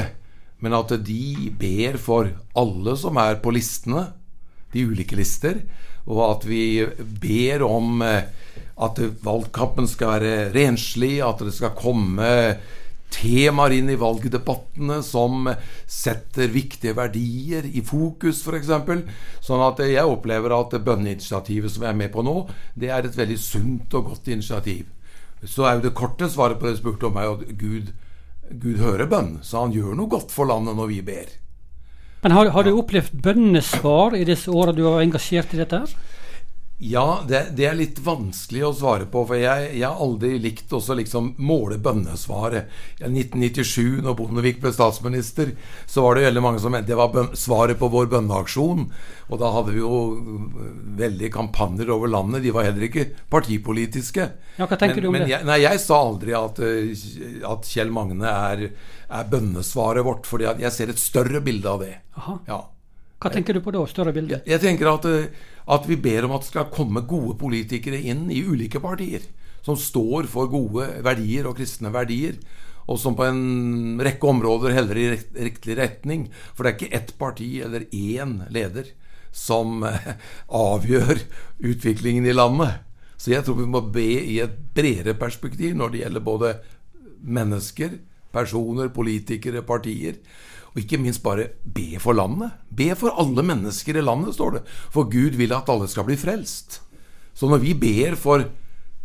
men 0.64 0.76
at 0.76 0.94
de 1.04 1.50
ber 1.60 1.98
for 2.00 2.30
alle 2.56 2.96
som 2.96 3.20
er 3.20 3.36
på 3.44 3.52
listene, 3.52 4.08
de 4.72 4.86
ulike 4.88 5.18
lister, 5.18 5.60
og 6.08 6.22
at 6.24 6.46
vi 6.48 6.64
ber 7.20 7.64
om 7.66 8.00
eh, 8.04 8.24
at 8.74 8.98
valgkampen 9.24 9.86
skal 9.88 10.16
være 10.16 10.32
renslig, 10.56 11.18
at 11.24 11.44
det 11.44 11.54
skal 11.54 11.76
komme 11.78 12.30
temaer 13.14 13.76
inn 13.76 13.92
i 13.92 13.98
valgdebattene 13.98 14.98
som 15.06 15.46
setter 15.86 16.50
viktige 16.50 16.96
verdier 16.98 17.66
i 17.68 17.82
fokus, 17.86 18.42
f.eks. 18.42 18.72
Sånn 19.44 19.62
at 19.62 19.82
jeg 19.86 20.02
opplever 20.02 20.56
at 20.56 20.74
bønneinitiativet 20.82 21.70
som 21.70 21.86
jeg 21.86 21.94
er 21.94 22.00
med 22.00 22.12
på 22.14 22.24
nå, 22.26 22.40
det 22.74 22.90
er 22.90 23.06
et 23.06 23.18
veldig 23.18 23.38
sunt 23.40 23.94
og 23.94 24.10
godt 24.10 24.32
initiativ. 24.34 24.88
Så 25.44 25.68
er 25.68 25.76
jo 25.76 25.86
det 25.86 25.94
korte 25.96 26.28
svaret 26.32 26.58
på 26.58 26.66
det 26.66 26.80
spurte 26.80 27.10
om, 27.10 27.20
er 27.20 27.36
at 27.36 27.54
Gud 27.60 27.92
Gud 28.50 28.78
hører 28.82 29.08
bønn, 29.08 29.38
så 29.42 29.64
han 29.64 29.72
gjør 29.74 29.96
noe 29.98 30.10
godt 30.10 30.32
for 30.34 30.48
landet 30.50 30.76
når 30.76 30.90
vi 30.90 31.00
ber. 31.06 31.30
Men 32.24 32.32
har, 32.32 32.50
har 32.54 32.64
du 32.64 32.72
opplevd 32.76 33.16
bønnesvar 33.24 34.16
i 34.16 34.24
disse 34.28 34.52
åra 34.52 34.72
du 34.72 34.84
har 34.86 35.02
engasjert 35.02 35.52
i 35.54 35.60
dette? 35.60 35.80
her? 35.84 36.12
Ja, 36.78 37.22
det, 37.28 37.40
det, 37.54 37.66
er 37.68 37.76
litt 37.78 38.00
vanskelig 38.02 38.64
å 38.66 38.72
svare 38.74 39.06
på. 39.06 39.20
For 39.28 39.38
jeg, 39.38 39.68
jeg 39.78 39.86
har 39.86 40.00
aldri 40.02 40.32
likt 40.42 40.72
å 40.74 40.80
liksom 40.98 41.30
måle 41.38 41.78
bønnesvaret. 41.78 42.66
I 42.98 43.06
1997, 43.06 44.02
når 44.02 44.16
Bondevik 44.18 44.58
ble 44.62 44.72
statsminister, 44.74 45.52
så 45.86 46.02
var 46.02 46.18
det 46.18 46.26
veldig 46.26 46.42
mange 46.42 46.62
som 46.62 46.74
mente 46.74 46.90
det 46.90 46.98
var 46.98 47.12
bøn, 47.14 47.30
svaret 47.38 47.78
på 47.78 47.88
vår 47.94 48.10
bønneaksjon. 48.16 48.88
Og 49.30 49.40
da 49.40 49.52
hadde 49.54 49.76
vi 49.76 49.84
jo 49.84 50.02
veldig 50.98 51.30
kampanjer 51.36 51.94
over 51.94 52.10
landet. 52.10 52.42
De 52.42 52.52
var 52.54 52.66
heller 52.66 52.88
ikke 52.90 53.06
partipolitiske. 53.30 54.28
Ja, 54.58 54.66
hva 54.66 54.74
tenker 54.74 54.98
men, 54.98 55.06
du 55.06 55.12
om 55.12 55.20
det? 55.20 55.30
Jeg, 55.30 55.46
nei, 55.46 55.62
jeg 55.62 55.80
sa 55.86 56.02
aldri 56.10 56.34
at, 56.40 56.58
eh, 56.58 56.92
at 57.54 57.70
Kjell 57.70 57.94
Magne 57.94 58.36
er, 58.50 58.68
er 59.06 59.30
bønnesvaret 59.30 60.02
vårt. 60.04 60.26
For 60.26 60.42
jeg 60.42 60.74
ser 60.74 60.90
et 60.90 61.02
større 61.02 61.38
bilde 61.44 61.70
av 61.70 61.86
det. 61.86 61.94
Aha. 62.18 62.40
Ja. 62.50 62.64
Hva 63.24 63.30
tenker 63.32 63.56
du 63.56 63.62
på 63.64 63.72
da? 63.72 63.80
Større 63.88 64.12
bilde? 64.12 64.36
Jeg, 64.36 64.44
jeg 64.50 64.60
tenker 64.60 64.90
at 64.90 65.06
uh, 65.08 65.44
at 65.64 65.86
vi 65.88 65.96
ber 65.96 66.26
om 66.26 66.34
at 66.36 66.44
det 66.44 66.50
skal 66.50 66.72
komme 66.72 67.06
gode 67.08 67.36
politikere 67.40 68.00
inn 68.00 68.26
i 68.32 68.42
ulike 68.44 68.82
partier. 68.82 69.24
Som 69.64 69.78
står 69.80 70.28
for 70.28 70.50
gode 70.52 70.90
verdier 71.04 71.48
og 71.48 71.56
kristne 71.56 71.92
verdier. 71.94 72.36
Og 72.84 72.98
som 73.00 73.16
på 73.16 73.24
en 73.24 74.00
rekke 74.04 74.28
områder 74.28 74.74
heller 74.76 75.00
i 75.00 75.06
riktig 75.48 75.78
retning. 75.78 76.26
For 76.52 76.64
det 76.64 76.72
er 76.72 76.78
ikke 76.78 76.96
ett 77.00 77.14
parti 77.20 77.50
eller 77.64 77.88
én 77.88 78.42
leder 78.52 78.92
som 79.34 79.82
eh, 79.88 80.14
avgjør 80.52 81.18
utviklingen 81.64 82.28
i 82.28 82.36
landet. 82.36 82.84
Så 83.16 83.32
jeg 83.32 83.46
tror 83.46 83.56
vi 83.58 83.70
må 83.70 83.80
be 83.94 84.04
i 84.04 84.38
et 84.44 84.54
bredere 84.76 85.16
perspektiv 85.18 85.74
når 85.78 85.94
det 85.94 86.02
gjelder 86.04 86.24
både 86.24 86.50
mennesker, 87.24 87.96
personer, 88.34 88.90
politikere, 88.94 89.62
partier. 89.66 90.18
Og 90.74 90.82
ikke 90.82 90.98
minst 90.98 91.22
bare 91.22 91.52
be 91.62 92.00
for 92.02 92.18
landet. 92.18 92.56
Be 92.74 92.90
for 92.98 93.14
alle 93.22 93.44
mennesker 93.46 93.96
i 93.96 94.04
landet, 94.04 94.34
står 94.34 94.58
det. 94.58 94.64
For 94.90 95.06
Gud 95.10 95.38
vil 95.38 95.54
at 95.54 95.70
alle 95.70 95.86
skal 95.90 96.08
bli 96.08 96.18
frelst. 96.18 96.80
Så 97.34 97.50
når 97.50 97.62
vi 97.62 97.74
ber 97.78 98.18
for 98.18 98.42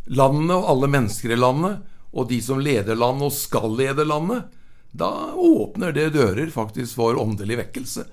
landet 0.09 0.55
og 0.55 0.69
alle 0.73 0.89
mennesker 0.89 1.33
i 1.33 1.39
landet, 1.39 1.83
og 2.09 2.29
de 2.29 2.39
som 2.41 2.61
leder 2.61 2.97
landet 2.97 3.29
og 3.29 3.35
skal 3.35 3.75
lede 3.77 4.07
landet, 4.07 4.49
da 4.89 5.09
åpner 5.37 5.93
det 5.93 6.07
dører 6.15 6.49
faktisk 6.49 6.97
for 6.97 7.19
åndelig 7.21 7.59
vekkelse. 7.59 8.07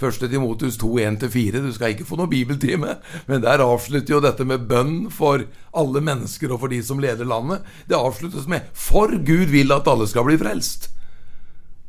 Første 0.00 0.26
Timotus 0.28 0.76
2, 0.80 0.88
1-4. 0.98 1.60
Du 1.62 1.70
skal 1.74 1.94
ikke 1.94 2.06
få 2.08 2.18
noe 2.18 2.30
bibeltime, 2.30 2.96
men 3.28 3.44
der 3.44 3.62
avslutter 3.62 4.16
jo 4.16 4.22
dette 4.24 4.46
med 4.46 4.66
bønn 4.70 5.04
for 5.14 5.44
alle 5.70 6.02
mennesker 6.02 6.50
og 6.50 6.64
for 6.64 6.72
de 6.72 6.80
som 6.82 6.98
leder 7.02 7.28
landet. 7.28 7.62
Det 7.86 7.94
avsluttes 7.94 8.48
med 8.50 8.66
'For 8.72 9.14
Gud 9.22 9.54
vil 9.54 9.72
at 9.72 9.88
alle 9.88 10.08
skal 10.08 10.24
bli 10.24 10.36
frelst'. 10.36 10.90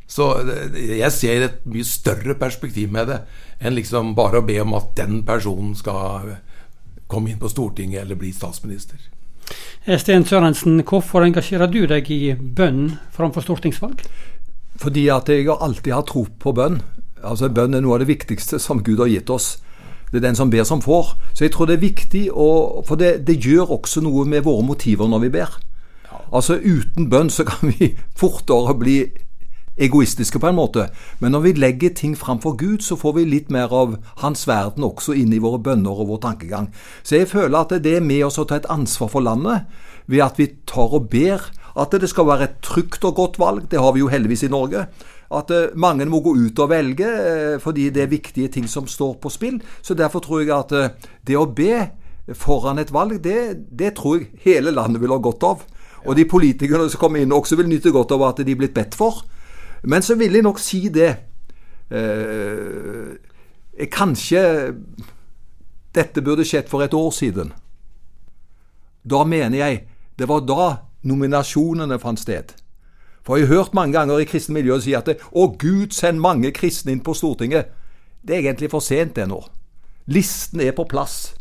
Så 0.07 0.45
jeg 0.75 1.11
ser 1.11 1.43
et 1.43 1.65
mye 1.65 1.83
større 1.83 2.35
perspektiv 2.35 2.91
med 2.91 3.07
det 3.07 3.21
enn 3.59 3.73
liksom 3.73 4.13
bare 4.15 4.37
å 4.37 4.45
be 4.45 4.59
om 4.61 4.73
at 4.77 4.93
den 4.95 5.23
personen 5.25 5.73
skal 5.75 6.37
komme 7.07 7.31
inn 7.31 7.39
på 7.39 7.49
Stortinget 7.49 8.01
eller 8.01 8.15
bli 8.15 8.31
statsminister. 8.31 8.97
Eh, 9.85 9.97
Sten 9.99 10.25
Sørensen, 10.25 10.83
hvorfor 10.83 11.25
engasjerer 11.25 11.69
du 11.69 11.85
deg 11.89 12.09
i 12.11 12.33
bønn 12.33 12.97
framfor 13.13 13.45
stortingsvalg? 13.45 14.05
Fordi 14.81 15.07
at 15.13 15.29
jeg 15.29 15.47
alltid 15.49 15.93
har 15.93 16.05
tro 16.09 16.25
på 16.25 16.53
bønn. 16.55 16.81
Altså 17.25 17.49
Bønn 17.49 17.73
er 17.73 17.83
noe 17.83 17.97
av 17.97 18.03
det 18.03 18.11
viktigste 18.11 18.59
som 18.61 18.83
Gud 18.83 19.01
har 19.01 19.11
gitt 19.11 19.29
oss. 19.33 19.55
Det 20.11 20.21
er 20.21 20.27
den 20.27 20.37
som 20.37 20.49
ber, 20.49 20.63
som 20.63 20.81
får. 20.81 21.15
Så 21.33 21.45
jeg 21.45 21.51
tror 21.55 21.67
det 21.67 21.75
er 21.75 21.85
viktig, 21.85 22.25
å, 22.31 22.81
for 22.87 22.99
det, 23.01 23.25
det 23.27 23.39
gjør 23.43 23.73
også 23.79 24.03
noe 24.05 24.25
med 24.29 24.45
våre 24.45 24.63
motiver 24.63 25.09
når 25.09 25.25
vi 25.25 25.31
ber. 25.39 25.57
Altså 26.31 26.57
Uten 26.61 27.09
bønn 27.09 27.29
så 27.33 27.45
kan 27.47 27.73
vi 27.73 27.93
fortere 28.21 28.77
bli 28.79 28.99
egoistiske 29.75 30.39
på 30.39 30.47
en 30.47 30.55
måte. 30.55 30.87
Men 31.19 31.35
når 31.35 31.43
vi 31.43 31.51
legger 31.59 31.95
ting 31.95 32.15
framfor 32.17 32.55
Gud, 32.55 32.79
så 32.79 32.95
får 32.95 33.17
vi 33.17 33.25
litt 33.27 33.51
mer 33.51 33.73
av 33.75 33.97
Hans 34.23 34.47
verden 34.47 34.85
også 34.87 35.17
inn 35.19 35.33
i 35.35 35.41
våre 35.43 35.59
bønner 35.59 35.91
og 35.91 36.07
vår 36.13 36.21
tankegang. 36.29 36.69
Så 37.03 37.19
jeg 37.19 37.31
føler 37.31 37.59
at 37.59 37.75
det 37.83 37.97
er 37.97 38.05
med 38.05 38.23
oss 38.27 38.39
å 38.39 38.47
ta 38.47 38.59
et 38.61 38.69
ansvar 38.71 39.11
for 39.11 39.25
landet, 39.25 39.67
ved 40.07 40.23
at 40.23 40.39
vi 40.39 40.47
tar 40.69 40.95
og 40.95 41.09
ber 41.11 41.43
at 41.75 41.91
det 41.99 42.09
skal 42.09 42.27
være 42.27 42.47
et 42.47 42.57
trygt 42.63 43.03
og 43.03 43.15
godt 43.15 43.39
valg. 43.39 43.67
Det 43.71 43.79
har 43.81 43.91
vi 43.93 43.99
jo 44.03 44.09
heldigvis 44.11 44.45
i 44.47 44.51
Norge. 44.51 44.85
At 45.35 45.51
eh, 45.51 45.73
mange 45.75 46.05
må 46.07 46.21
gå 46.23 46.35
ut 46.37 46.59
og 46.63 46.69
velge 46.71 47.05
eh, 47.05 47.59
fordi 47.59 47.89
det 47.89 48.03
er 48.03 48.11
viktige 48.11 48.51
ting 48.53 48.67
som 48.69 48.87
står 48.87 49.17
på 49.19 49.31
spill. 49.33 49.59
Så 49.81 49.93
derfor 49.93 50.23
tror 50.23 50.43
jeg 50.43 50.53
at 50.55 50.71
eh, 50.71 51.09
det 51.27 51.37
å 51.37 51.47
be 51.49 51.89
foran 52.33 52.79
et 52.79 52.93
valg, 52.93 53.19
det, 53.23 53.67
det 53.69 53.95
tror 53.99 54.21
jeg 54.21 54.29
hele 54.45 54.71
landet 54.73 55.01
vil 55.01 55.13
ha 55.13 55.19
godt 55.19 55.43
av. 55.43 55.65
Og 56.05 56.15
de 56.15 56.27
politikerne 56.29 56.87
som 56.89 57.01
kommer 57.01 57.21
inn 57.21 57.33
også 57.33 57.57
vil 57.59 57.69
nyte 57.69 57.93
godt 57.93 58.13
av 58.15 58.23
at 58.29 58.43
de 58.45 58.53
er 58.53 58.59
blitt 58.61 58.75
bedt 58.77 58.95
for. 58.97 59.25
Men 59.83 60.05
så 60.05 60.15
vil 60.17 60.33
jeg 60.33 60.45
nok 60.45 60.61
si 60.61 60.87
det 60.93 61.11
eh, 61.91 63.15
Kanskje 63.91 64.41
dette 65.95 66.21
burde 66.23 66.45
skjedd 66.47 66.69
for 66.71 66.83
et 66.85 66.93
år 66.95 67.11
siden. 67.11 67.51
Da 69.03 69.23
mener 69.27 69.57
jeg 69.59 69.81
det 70.15 70.29
var 70.31 70.45
da 70.47 70.67
nominasjonene 71.05 71.99
fant 72.01 72.19
sted. 72.19 72.55
For 73.25 73.37
jeg 73.37 73.47
har 73.47 73.55
hørt 73.55 73.73
mange 73.73 73.93
ganger 73.97 74.21
i 74.21 74.27
kristne 74.29 74.53
miljøer 74.53 74.83
si 74.83 74.93
at 74.93 75.09
'Å, 75.09 75.57
Gud, 75.57 75.93
send 75.93 76.19
mange 76.19 76.51
kristne 76.51 76.91
inn 76.91 77.01
på 77.01 77.13
Stortinget'. 77.13 77.71
Det 78.27 78.35
er 78.35 78.39
egentlig 78.39 78.71
for 78.71 78.79
sent, 78.79 79.15
det 79.15 79.27
nå. 79.27 79.41
Listen 80.07 80.61
er 80.61 80.71
på 80.71 80.83
plass. 80.83 81.33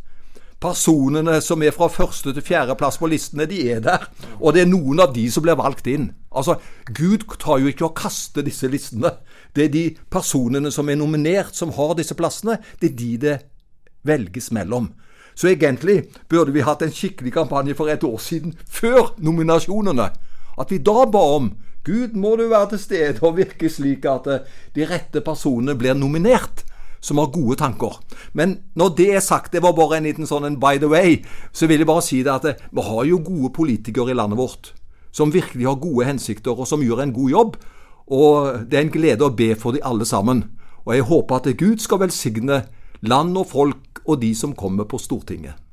Personene 0.60 1.40
som 1.40 1.62
er 1.62 1.70
fra 1.70 1.88
første 1.88 2.32
til 2.32 2.42
fjerde 2.42 2.74
plass 2.74 2.96
på 2.98 3.06
listene, 3.06 3.46
de 3.46 3.70
er 3.70 3.80
der. 3.80 4.08
Og 4.40 4.54
det 4.54 4.62
er 4.62 4.70
noen 4.70 5.00
av 5.00 5.14
de 5.14 5.30
som 5.30 5.42
blir 5.42 5.58
valgt 5.60 5.86
inn. 5.86 6.12
Altså, 6.32 6.56
Gud 6.94 7.26
tar 7.38 7.58
jo 7.58 7.66
ikke 7.66 7.84
å 7.84 7.94
kaste 7.96 8.42
disse 8.42 8.68
listene. 8.68 9.10
Det 9.54 9.64
er 9.64 9.68
de 9.68 9.96
personene 10.10 10.72
som 10.72 10.88
er 10.88 10.96
nominert, 10.96 11.54
som 11.56 11.72
har 11.76 11.94
disse 11.94 12.14
plassene. 12.14 12.58
Det 12.80 12.90
er 12.90 12.96
de 12.96 13.16
det 13.16 13.38
velges 14.04 14.50
mellom. 14.52 14.94
Så 15.34 15.50
egentlig 15.50 16.04
burde 16.30 16.54
vi 16.54 16.64
hatt 16.64 16.82
en 16.82 16.94
skikkelig 16.94 17.32
kampanje 17.34 17.74
for 17.74 17.90
et 17.90 18.04
år 18.04 18.18
siden, 18.22 18.54
før 18.70 19.14
nominasjonene. 19.18 20.10
At 20.58 20.70
vi 20.70 20.78
da 20.78 21.04
ba 21.10 21.22
om 21.38 21.52
Gud, 21.84 22.14
må 22.16 22.36
du 22.36 22.46
være 22.48 22.70
til 22.74 22.80
stede 22.80 23.26
og 23.26 23.36
virke 23.36 23.68
slik 23.68 24.06
at 24.08 24.28
eh, 24.30 24.46
de 24.72 24.86
rette 24.88 25.20
personene 25.20 25.74
blir 25.76 25.96
nominert 25.98 26.62
som 27.04 27.20
har 27.20 27.32
gode 27.34 27.58
tanker. 27.60 27.98
Men 28.32 28.56
når 28.74 28.94
det 28.96 29.08
er 29.12 29.20
sagt, 29.20 29.52
det 29.52 29.60
var 29.62 29.76
bare 29.76 29.98
en 29.98 30.08
liten 30.08 30.28
sånn 30.28 30.46
en 30.48 30.56
by 30.60 30.78
the 30.80 30.88
way, 30.88 31.18
så 31.52 31.68
vil 31.68 31.82
jeg 31.82 31.90
bare 31.90 32.04
si 32.06 32.22
det 32.24 32.32
at 32.32 32.64
vi 32.72 32.84
har 32.86 33.04
jo 33.04 33.20
gode 33.26 33.52
politikere 33.52 34.14
i 34.14 34.16
landet 34.16 34.40
vårt. 34.40 34.72
Som 35.12 35.34
virkelig 35.34 35.68
har 35.68 35.82
gode 35.82 36.08
hensikter, 36.08 36.56
og 36.56 36.66
som 36.66 36.82
gjør 36.82 37.04
en 37.04 37.12
god 37.14 37.30
jobb. 37.30 37.58
Og 38.08 38.64
det 38.70 38.78
er 38.78 38.86
en 38.86 38.94
glede 38.94 39.28
å 39.28 39.34
be 39.36 39.52
for 39.60 39.76
de 39.76 39.84
alle 39.84 40.08
sammen. 40.08 40.46
Og 40.88 40.96
jeg 40.96 41.08
håper 41.10 41.36
at 41.36 41.52
Gud 41.60 41.84
skal 41.84 42.00
velsigne 42.00 42.62
land 43.04 43.36
og 43.36 43.50
folk 43.52 43.93
og 44.04 44.20
de 44.22 44.34
som 44.34 44.54
kommer 44.54 44.84
på 44.84 44.98
Stortinget. 44.98 45.63